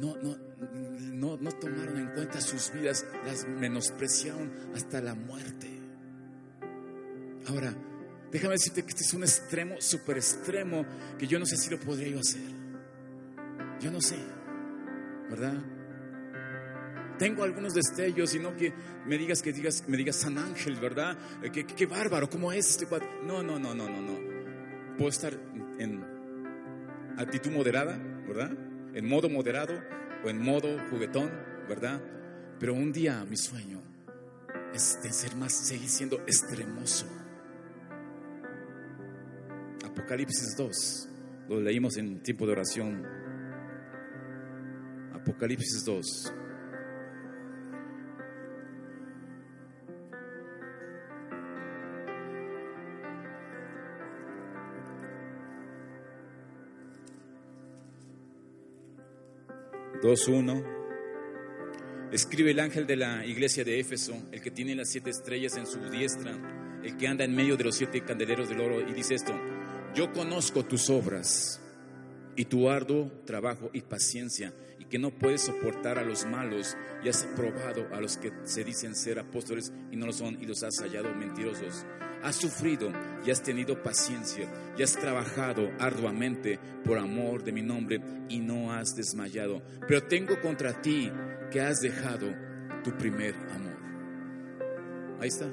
[0.00, 5.68] no, no, no, tomaron en cuenta sus vidas, las menospreciaron hasta la muerte.
[7.48, 7.74] Ahora,
[8.32, 10.86] déjame decirte que este es un extremo, super extremo,
[11.18, 12.40] que yo no sé si lo podría yo hacer.
[13.80, 14.16] Yo no sé,
[15.28, 15.62] ¿verdad?
[17.18, 18.72] Tengo algunos destellos y no que
[19.06, 21.16] me digas que digas, me digas San Ángel, ¿verdad?
[21.42, 22.86] Eh, qué, bárbaro, ¿cómo es este?
[23.24, 24.96] No, no, no, no, no, no.
[24.96, 25.32] Puedo estar
[25.78, 26.04] en
[27.16, 27.96] actitud moderada,
[28.26, 28.50] ¿verdad?
[28.94, 29.74] En modo moderado
[30.24, 31.30] o en modo juguetón,
[31.68, 32.00] ¿verdad?
[32.58, 33.80] Pero un día mi sueño
[34.72, 37.06] es de ser más, seguir siendo extremoso.
[39.84, 41.08] Apocalipsis 2,
[41.48, 43.24] lo leímos en tiempo de oración
[45.24, 46.32] Apocalipsis 2.
[60.04, 60.62] Dos, uno.
[62.12, 65.66] Escribe el ángel de la iglesia de Éfeso, el que tiene las siete estrellas en
[65.66, 69.14] su diestra, el que anda en medio de los siete candeleros del oro, y dice
[69.14, 69.32] esto,
[69.94, 71.58] yo conozco tus obras
[72.36, 77.08] y tu arduo trabajo y paciencia, y que no puedes soportar a los malos, y
[77.08, 80.62] has probado a los que se dicen ser apóstoles y no lo son, y los
[80.62, 81.84] has hallado mentirosos.
[82.22, 82.90] Has sufrido
[83.26, 88.72] y has tenido paciencia, y has trabajado arduamente por amor de mi nombre, y no
[88.72, 89.62] has desmayado.
[89.86, 91.10] Pero tengo contra ti
[91.50, 92.26] que has dejado
[92.82, 93.76] tu primer amor.
[95.20, 95.50] Ahí está.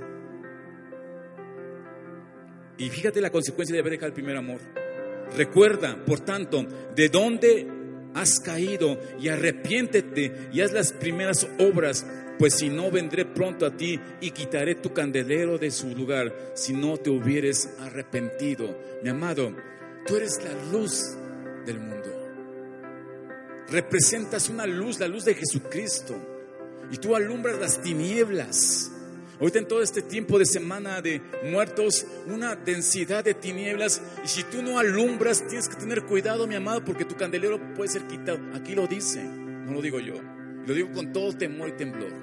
[2.78, 4.60] Y fíjate la consecuencia de haber dejado el primer amor.
[5.38, 6.66] Recuerda, por tanto,
[6.96, 7.68] de dónde
[8.14, 12.06] has caído y arrepiéntete y haz las primeras obras,
[12.38, 16.74] pues si no vendré pronto a ti y quitaré tu candelero de su lugar, si
[16.74, 18.78] no te hubieres arrepentido.
[19.04, 19.56] Mi amado,
[20.06, 21.18] tú eres la luz
[21.66, 22.02] del mundo.
[23.70, 26.16] Representas una luz, la luz de Jesucristo.
[26.92, 28.91] Y tú alumbras las tinieblas.
[29.42, 31.20] Ahorita en todo este tiempo de semana de
[31.50, 34.00] muertos, una densidad de tinieblas.
[34.24, 37.90] Y si tú no alumbras, tienes que tener cuidado, mi amado, porque tu candelero puede
[37.90, 38.40] ser quitado.
[38.54, 40.14] Aquí lo dice, no lo digo yo.
[40.68, 42.14] Lo digo con todo temor y temblor.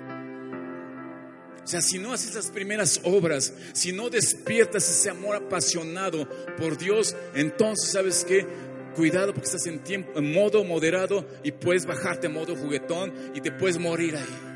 [1.64, 6.78] O sea, si no haces las primeras obras, si no despiertas ese amor apasionado por
[6.78, 8.46] Dios, entonces, ¿sabes qué?
[8.94, 13.40] Cuidado porque estás en, tiempo, en modo moderado y puedes bajarte en modo juguetón y
[13.40, 14.47] te puedes morir ahí.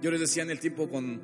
[0.00, 1.20] Yo les decía en el tiempo con,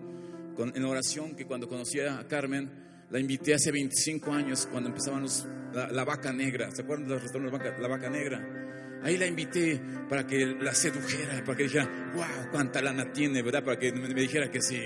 [0.75, 2.71] en oración que cuando conocí a Carmen,
[3.11, 5.25] la invité hace 25 años cuando empezaban
[5.73, 6.71] la, vaca negra.
[6.73, 9.01] ¿Se acuerdan de los restaurantes la vaca, la vaca negra?
[9.03, 13.65] Ahí la invité para que la sedujera, para que dijera, wow, cuánta lana tiene, ¿verdad?
[13.65, 14.83] Para que me, dijera que sí.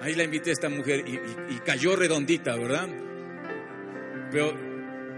[0.00, 2.88] Ahí la invité a esta mujer y, cayó redondita, ¿verdad?
[4.32, 4.54] Pero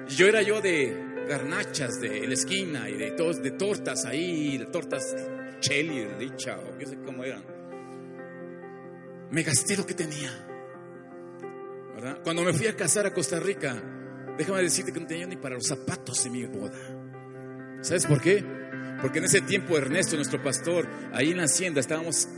[0.08, 0.94] yo era yo de
[1.28, 5.14] garnachas de la esquina y de, todos, de tortas ahí, de tortas
[5.60, 7.59] cheli, dicha, o qué sé cómo eran
[9.30, 10.30] me gasté lo que tenía.
[11.94, 12.18] ¿verdad?
[12.22, 13.76] Cuando me fui a casar a Costa Rica,
[14.36, 16.78] déjame decirte que no tenía ni para los zapatos de mi boda.
[17.82, 18.44] ¿Sabes por qué?
[19.00, 22.28] Porque en ese tiempo Ernesto, nuestro pastor, ahí en la hacienda, estábamos,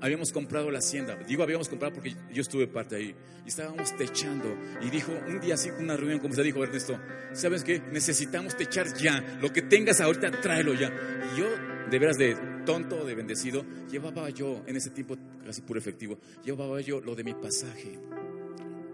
[0.00, 1.16] habíamos comprado la hacienda.
[1.26, 3.14] Digo habíamos comprado porque yo estuve parte ahí.
[3.44, 4.56] Y estábamos techando.
[4.82, 6.98] Y dijo, un día así, una reunión como se dijo Ernesto,
[7.32, 7.80] ¿sabes qué?
[7.92, 9.38] Necesitamos techar ya.
[9.40, 10.88] Lo que tengas ahorita, tráelo ya.
[10.88, 11.46] Y yo,
[11.90, 16.80] de veras, de tonto de bendecido, llevaba yo, en ese tiempo casi puro efectivo, llevaba
[16.80, 17.98] yo lo de mi pasaje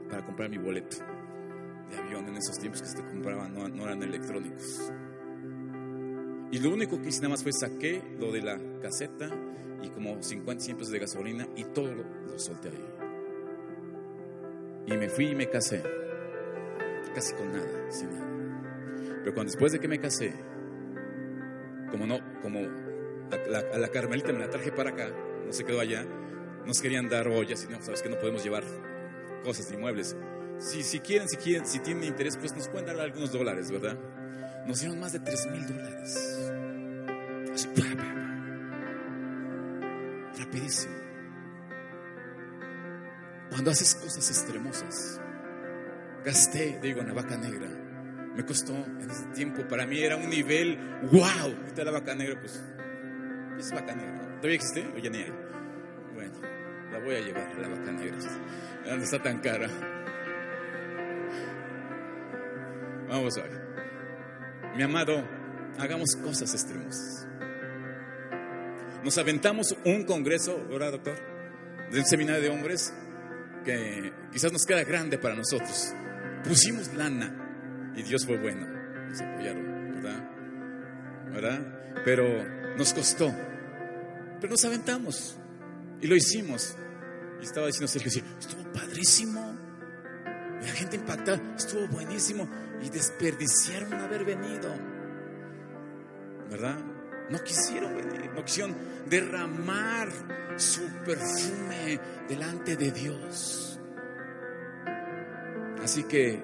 [0.09, 0.99] para comprar mi boleto
[1.91, 4.93] de avión en esos tiempos que se compraban, no, eran electrónicos.
[6.53, 9.31] Y lo único que hice nada más fue saqué lo de la caseta
[9.83, 12.87] y como 50, 100 pesos de gasolina y todo lo, solté ahí.
[14.87, 15.83] Y me fui y me casé.
[17.15, 18.27] Casi con nada, sin nada.
[19.21, 20.33] Pero cuando después de que me casé,
[21.91, 25.11] como no, como a la, Carmelita me la traje para acá,
[25.45, 26.05] no se quedó allá.
[26.67, 28.65] Nos querían dar ollas y no, sabes que no podemos llevar
[29.45, 30.17] cosas ni muebles.
[30.59, 33.99] Si, si quieren, si quieren, si tienen interés, pues nos pueden dar algunos dólares, ¿verdad?
[34.67, 36.53] Nos dieron más de 3 mil dólares.
[43.51, 45.21] Cuando haces cosas extremosas,
[46.25, 47.69] gasté, digo, en la vaca negra.
[48.35, 50.79] Me costó en ese tiempo, para mí era un nivel,
[51.11, 51.55] wow.
[51.63, 52.63] Ahorita la vaca negra, pues
[53.59, 54.21] es vaca negra.
[54.37, 55.33] ¿Todavía existe o ya ni hay?
[56.15, 56.35] Bueno,
[56.91, 58.17] la voy a llevar, la vaca negra.
[58.85, 59.69] ¿Dónde está tan cara?
[63.09, 63.63] Vamos a ver.
[64.77, 65.23] Mi amado,
[65.79, 67.27] hagamos cosas extremas.
[69.05, 71.17] Nos aventamos un congreso, ¿verdad, doctor?
[71.91, 72.93] De un seminario de hombres
[73.65, 75.93] que quizás nos queda grande para nosotros.
[76.45, 78.67] Pusimos lana y Dios fue bueno.
[79.09, 80.31] Nos apoyaron, ¿verdad?
[81.33, 82.03] ¿Verdad?
[82.05, 83.35] Pero nos costó,
[84.41, 85.37] pero nos aventamos
[86.01, 86.77] y lo hicimos.
[87.41, 89.59] Y estaba diciendo Sergio, estuvo padrísimo.
[90.61, 92.49] la gente impactada, estuvo buenísimo.
[92.83, 94.75] Y desperdiciaron haber venido.
[96.51, 96.79] ¿Verdad?
[97.33, 98.77] No quisieron venir, no quisieron
[99.09, 100.09] derramar
[100.57, 103.81] su perfume delante de Dios.
[105.83, 106.41] Así que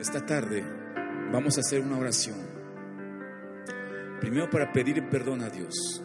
[0.00, 0.64] esta tarde
[1.30, 2.58] vamos a hacer una oración
[4.20, 6.02] Primero para pedir perdón a Dios.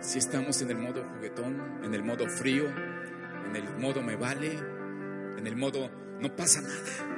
[0.00, 2.64] Si estamos en el modo juguetón, en el modo frío,
[3.46, 4.58] en el modo me vale,
[5.38, 5.88] en el modo
[6.20, 7.17] no pasa nada.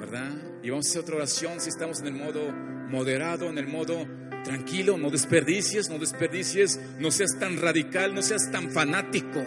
[0.00, 0.32] ¿Verdad?
[0.62, 4.06] Y vamos a hacer otra oración si estamos en el modo moderado, en el modo
[4.42, 9.44] tranquilo, no desperdicies, no desperdicies, no seas tan radical, no seas tan fanático.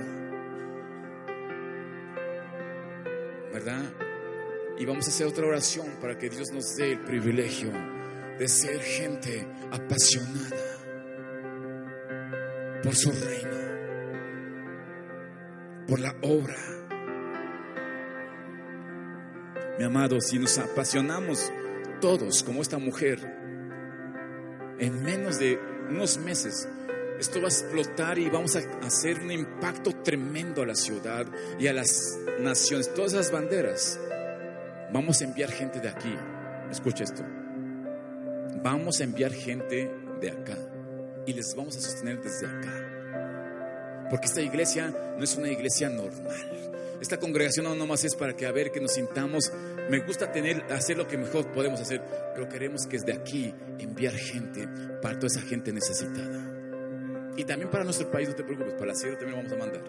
[3.52, 3.84] ¿Verdad?
[4.78, 7.72] Y vamos a hacer otra oración para que Dios nos dé el privilegio
[8.38, 10.74] de ser gente apasionada
[12.84, 13.58] por su reino,
[15.88, 16.73] por la obra.
[19.84, 21.52] Mi amado, si nos apasionamos
[22.00, 23.20] todos como esta mujer,
[24.80, 25.60] en menos de
[25.90, 26.70] unos meses,
[27.20, 31.26] esto va a explotar y vamos a hacer un impacto tremendo a la ciudad
[31.60, 34.00] y a las naciones, todas esas banderas.
[34.94, 36.16] Vamos a enviar gente de aquí.
[36.72, 37.26] Escucha esto.
[38.64, 40.58] Vamos a enviar gente de acá
[41.26, 44.08] y les vamos a sostener desde acá.
[44.10, 46.72] Porque esta iglesia no es una iglesia normal.
[47.02, 49.52] Esta congregación no nomás es para que a ver que nos sintamos.
[49.90, 52.02] Me gusta tener, hacer lo que mejor podemos hacer,
[52.34, 54.68] pero queremos que desde aquí enviar gente
[55.02, 56.50] para toda esa gente necesitada.
[57.36, 59.58] Y también para nuestro país, no te preocupes, para la sierra también lo vamos a
[59.58, 59.84] mandar.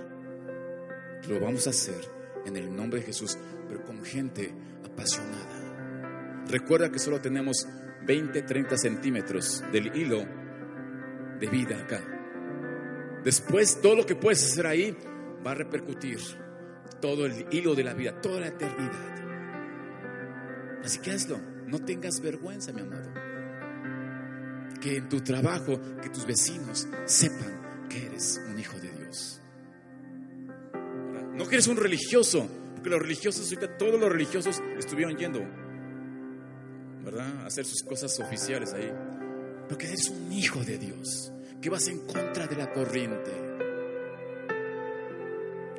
[1.28, 2.00] Lo vamos a hacer
[2.46, 3.38] en el nombre de Jesús,
[3.68, 4.52] pero con gente
[4.84, 6.44] apasionada.
[6.48, 7.66] Recuerda que solo tenemos
[8.06, 10.24] 20, 30 centímetros del hilo
[11.38, 12.02] de vida acá.
[13.24, 14.96] Después, todo lo que puedes hacer ahí
[15.46, 16.18] va a repercutir
[17.00, 19.14] todo el hilo de la vida, toda la eternidad.
[20.84, 23.10] Así que hazlo, no tengas vergüenza, mi amado.
[24.80, 29.40] Que en tu trabajo, que tus vecinos sepan que eres un hijo de Dios.
[31.34, 35.40] No que eres un religioso, porque los religiosos, ahorita todos los religiosos estuvieron yendo,
[37.02, 37.42] ¿verdad?
[37.42, 38.92] A hacer sus cosas oficiales ahí.
[39.66, 41.32] Pero que eres un hijo de Dios,
[41.62, 43.30] que vas en contra de la corriente.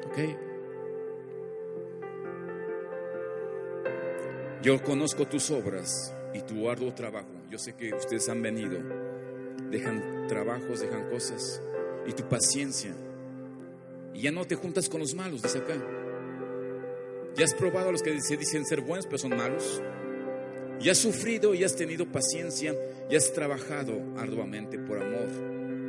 [0.08, 0.45] ¿Ok?
[4.62, 7.28] Yo conozco tus obras y tu arduo trabajo.
[7.50, 8.80] Yo sé que ustedes han venido,
[9.70, 11.62] dejan trabajos, dejan cosas
[12.08, 12.94] y tu paciencia.
[14.14, 15.76] Y ya no te juntas con los malos, dice acá.
[17.36, 19.82] Ya has probado a los que se dicen ser buenos, pero son malos.
[20.80, 22.74] Ya has sufrido y has tenido paciencia
[23.10, 25.28] y has trabajado arduamente por amor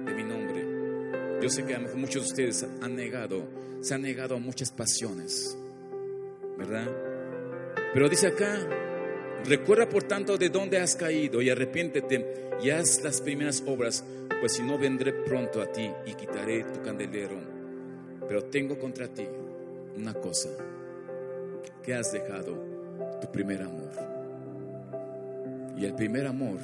[0.04, 1.40] de mi nombre.
[1.40, 3.44] Yo sé que a muchos de ustedes han negado,
[3.80, 5.56] se han negado a muchas pasiones,
[6.56, 7.05] ¿verdad?
[7.96, 8.58] Pero dice acá,
[9.46, 14.04] recuerda por tanto de dónde has caído y arrepiéntete y haz las primeras obras,
[14.38, 17.38] pues si no vendré pronto a ti y quitaré tu candelero.
[18.28, 19.26] Pero tengo contra ti
[19.96, 20.50] una cosa,
[21.82, 22.62] que has dejado
[23.22, 23.88] tu primer amor.
[25.78, 26.58] Y el primer amor,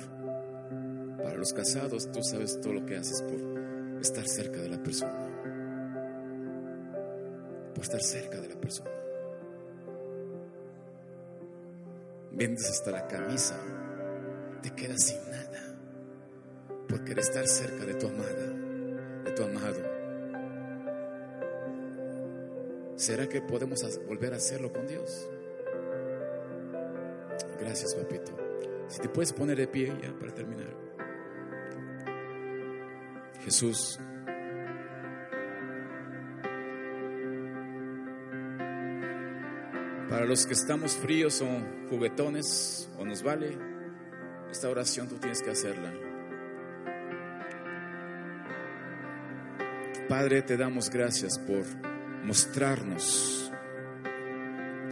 [1.16, 5.30] para los casados, tú sabes todo lo que haces por estar cerca de la persona.
[7.74, 9.01] Por estar cerca de la persona.
[12.34, 13.58] Vendes hasta la camisa,
[14.62, 15.74] te quedas sin nada
[16.88, 18.46] por querer estar cerca de tu amada,
[19.24, 19.92] de tu amado.
[22.96, 25.28] ¿Será que podemos volver a hacerlo con Dios?
[27.58, 28.32] Gracias, papito.
[28.88, 30.76] Si te puedes poner de pie ya para terminar.
[33.44, 33.98] Jesús.
[40.12, 41.48] Para los que estamos fríos o
[41.88, 43.56] juguetones o nos vale,
[44.50, 45.90] esta oración tú tienes que hacerla.
[50.10, 51.64] Padre, te damos gracias por
[52.26, 53.50] mostrarnos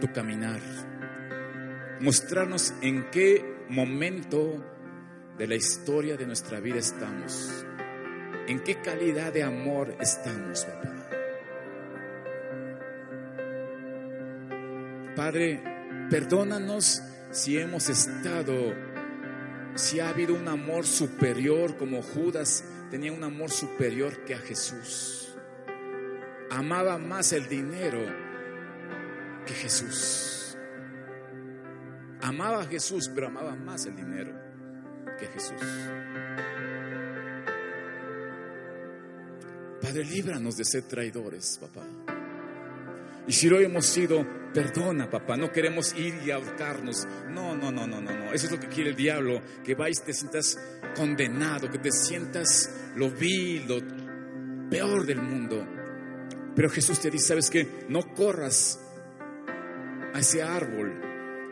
[0.01, 0.59] tu caminar,
[1.99, 4.55] mostrarnos en qué momento
[5.37, 7.63] de la historia de nuestra vida estamos,
[8.47, 11.00] en qué calidad de amor estamos, papá.
[15.31, 15.63] Padre,
[16.09, 17.01] perdónanos
[17.31, 18.75] si hemos estado,
[19.75, 25.33] si ha habido un amor superior como Judas tenía un amor superior que a Jesús.
[26.49, 28.01] Amaba más el dinero
[29.45, 30.57] que Jesús.
[32.19, 34.33] Amaba a Jesús, pero amaba más el dinero
[35.17, 35.61] que Jesús.
[39.81, 42.10] Padre, líbranos de ser traidores, papá.
[43.27, 45.37] Y si lo hemos sido, perdona, papá.
[45.37, 47.07] No queremos ir y ahorcarnos.
[47.29, 48.33] No, no, no, no, no, no.
[48.33, 49.41] Eso es lo que quiere el diablo.
[49.63, 50.57] Que vayas y te sientas
[50.95, 53.79] condenado, que te sientas lo vil, lo
[54.69, 55.65] peor del mundo.
[56.55, 57.85] Pero Jesús te dice, ¿sabes qué?
[57.87, 58.79] No corras
[60.13, 60.99] a ese árbol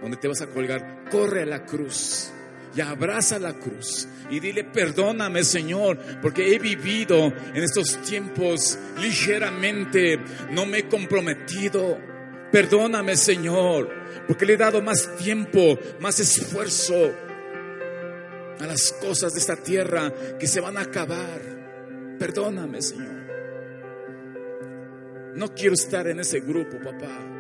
[0.02, 1.06] donde te vas a colgar.
[1.10, 2.32] Corre a la cruz
[2.76, 10.20] y abraza la cruz y dile, perdóname Señor, porque he vivido en estos tiempos ligeramente,
[10.52, 12.10] no me he comprometido
[12.52, 13.90] Perdóname, Señor,
[14.28, 17.14] porque le he dado más tiempo, más esfuerzo
[18.60, 21.40] a las cosas de esta tierra que se van a acabar.
[22.18, 23.20] Perdóname, Señor.
[25.36, 27.39] No quiero estar en ese grupo, papá.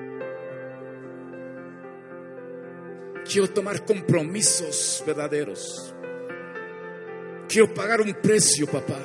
[3.31, 5.93] Quiero tomar compromisos verdaderos.
[7.47, 8.99] Quiero pagar un precio, papá.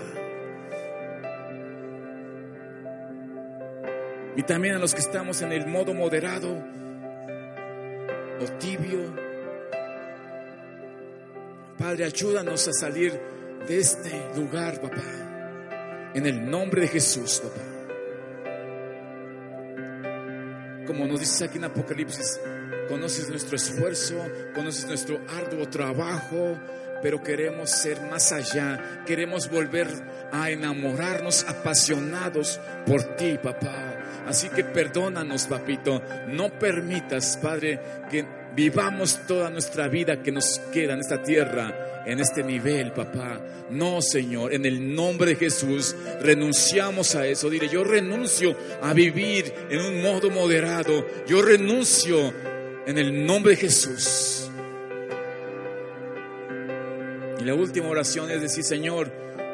[4.34, 6.48] Y también a los que estamos en el modo moderado
[8.40, 9.14] o tibio.
[11.76, 13.20] Padre, ayúdanos a salir
[13.68, 16.12] de este lugar, papá.
[16.14, 17.60] En el nombre de Jesús, papá.
[20.86, 22.40] Como nos dices aquí en Apocalipsis,
[22.88, 24.16] conoces nuestro esfuerzo,
[24.54, 26.58] conoces nuestro arduo trabajo,
[27.02, 29.88] pero queremos ser más allá, queremos volver
[30.32, 33.94] a enamorarnos apasionados por ti, papá.
[34.26, 36.02] Así que perdónanos, papito.
[36.28, 37.78] No permitas, Padre,
[38.10, 38.24] que
[38.56, 43.40] vivamos toda nuestra vida que nos queda en esta tierra, en este nivel, papá.
[43.70, 47.50] No, Señor, en el nombre de Jesús renunciamos a eso.
[47.50, 51.06] Dile, yo renuncio a vivir en un modo moderado.
[51.26, 52.32] Yo renuncio
[52.86, 54.50] en el nombre de Jesús.
[57.40, 59.10] Y la última oración es decir, Señor,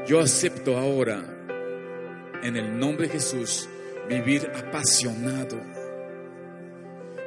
[0.07, 1.23] yo acepto ahora,
[2.43, 3.69] en el nombre de Jesús,
[4.09, 5.61] vivir apasionado.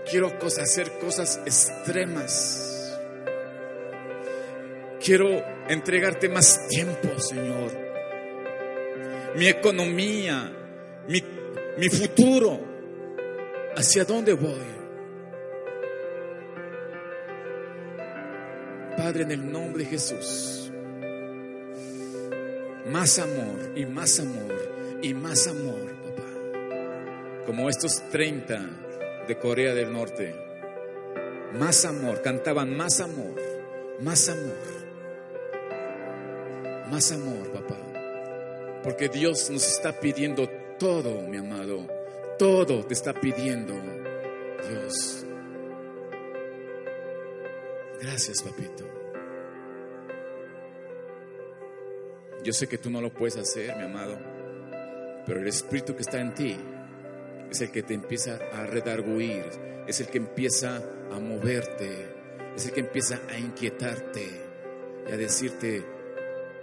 [0.10, 3.00] Quiero hacer cosas extremas.
[5.04, 7.72] Quiero entregarte más tiempo, Señor.
[9.36, 10.52] Mi economía,
[11.08, 11.24] mi,
[11.78, 12.60] mi futuro.
[13.76, 14.83] ¿Hacia dónde voy?
[19.14, 20.72] Padre, en el nombre de Jesús.
[22.88, 25.94] Más amor y más amor y más amor
[27.46, 28.60] como estos 30
[29.28, 30.34] de Corea del Norte.
[31.60, 33.36] Más amor, cantaban más amor,
[34.00, 34.58] más amor,
[36.90, 37.78] más amor, papá.
[38.82, 40.50] Porque Dios nos está pidiendo
[40.80, 41.86] todo, mi amado,
[42.40, 43.76] todo te está pidiendo
[44.68, 45.24] Dios.
[48.02, 49.03] Gracias, papito.
[52.44, 54.18] Yo sé que tú no lo puedes hacer, mi amado,
[55.26, 56.58] pero el Espíritu que está en ti
[57.50, 59.46] es el que te empieza a redarguir,
[59.88, 62.10] es el que empieza a moverte,
[62.56, 64.28] es el que empieza a inquietarte
[65.08, 65.86] y a decirte,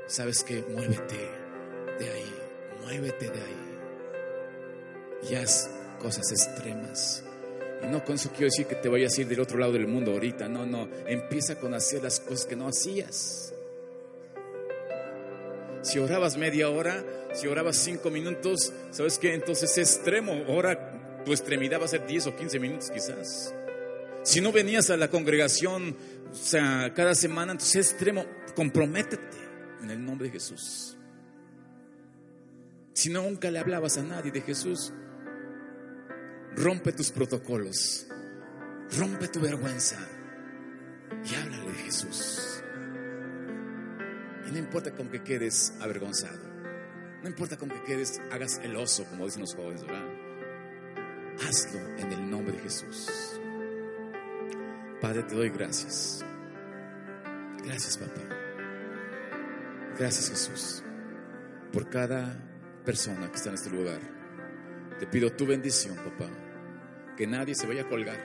[0.06, 0.62] ¿sabes qué?
[0.68, 1.30] Muévete
[1.98, 2.34] de ahí,
[2.82, 5.30] muévete de ahí.
[5.30, 7.24] Y haz cosas extremas.
[7.82, 9.86] Y no con eso quiero decir que te vayas a ir del otro lado del
[9.86, 13.54] mundo ahorita, no, no, empieza con hacer las cosas que no hacías.
[15.82, 19.34] Si orabas media hora, si orabas cinco minutos, ¿sabes qué?
[19.34, 20.32] Entonces es extremo.
[20.48, 23.54] Ahora tu extremidad va a ser 10 o 15 minutos quizás.
[24.22, 25.96] Si no venías a la congregación,
[26.30, 28.26] o sea, cada semana, entonces es extremo.
[28.54, 29.38] Comprométete
[29.82, 30.98] en el nombre de Jesús.
[32.92, 34.92] Si no, nunca le hablabas a nadie de Jesús,
[36.54, 38.06] rompe tus protocolos,
[38.98, 39.96] rompe tu vergüenza
[41.24, 42.59] y háblale de Jesús
[44.50, 46.50] no importa con que quedes avergonzado.
[47.22, 50.04] No importa con que quedes, hagas el oso, como dicen los jóvenes, ¿verdad?
[51.46, 53.38] Hazlo en el nombre de Jesús.
[55.00, 56.24] Padre, te doy gracias.
[57.64, 58.20] Gracias, papá.
[59.98, 60.82] Gracias, Jesús,
[61.72, 62.34] por cada
[62.84, 64.00] persona que está en este lugar.
[64.98, 66.28] Te pido tu bendición, papá.
[67.16, 68.18] Que nadie se vaya a colgar.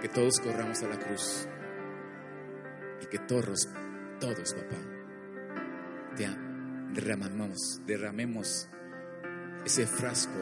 [0.00, 1.46] Que todos corramos a la cruz.
[3.02, 3.68] Y que todos
[4.18, 4.76] todos, papá,
[6.96, 8.68] derramamos, derramemos
[9.64, 10.38] ese frasco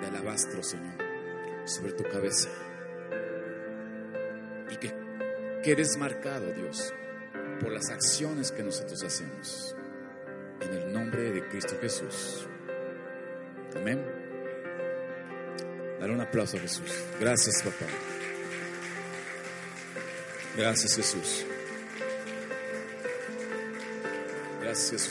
[0.00, 0.94] de alabastro, Señor,
[1.64, 2.48] sobre tu cabeza.
[4.70, 4.92] Y que
[5.62, 6.92] quedes marcado, Dios,
[7.60, 9.76] por las acciones que nosotros hacemos.
[10.60, 12.48] En el nombre de Cristo Jesús.
[13.76, 14.04] Amén.
[16.00, 16.90] Dale un aplauso a Jesús.
[17.20, 17.86] Gracias, papá.
[20.56, 21.46] Gracias, Jesús.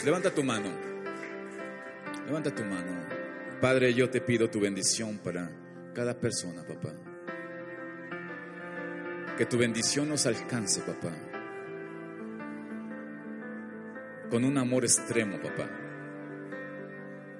[0.03, 0.69] Levanta tu mano.
[2.27, 3.03] Levanta tu mano.
[3.59, 5.49] Padre, yo te pido tu bendición para
[5.91, 6.93] cada persona, papá.
[9.35, 11.11] Que tu bendición nos alcance, papá.
[14.29, 15.67] Con un amor extremo, papá.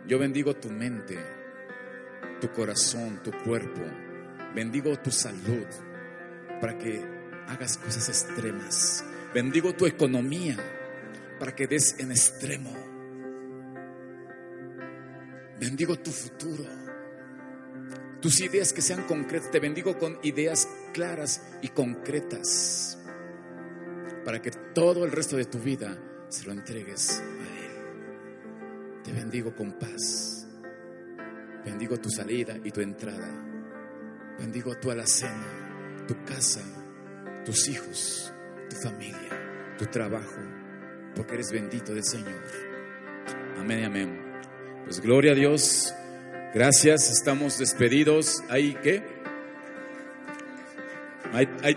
[0.07, 1.19] Yo bendigo tu mente,
[2.41, 3.81] tu corazón, tu cuerpo.
[4.55, 5.67] Bendigo tu salud
[6.59, 7.03] para que
[7.49, 9.05] hagas cosas extremas.
[9.31, 10.57] Bendigo tu economía
[11.39, 12.71] para que des en extremo.
[15.59, 16.65] Bendigo tu futuro,
[18.21, 19.51] tus ideas que sean concretas.
[19.51, 22.99] Te bendigo con ideas claras y concretas
[24.25, 25.97] para que todo el resto de tu vida
[26.29, 29.03] se lo entregues a Él.
[29.03, 30.47] Te bendigo con paz.
[31.63, 33.45] Bendigo tu salida y tu entrada.
[34.37, 36.61] Bendigo tu alacena, tu casa,
[37.45, 38.33] tus hijos,
[38.69, 40.41] tu familia, tu trabajo,
[41.15, 42.41] porque eres bendito del Señor.
[43.57, 44.21] Amén y amén.
[44.83, 45.93] Pues gloria a Dios.
[46.53, 48.43] Gracias, estamos despedidos.
[48.49, 49.03] ¿Hay qué?
[51.33, 51.75] Hay, hay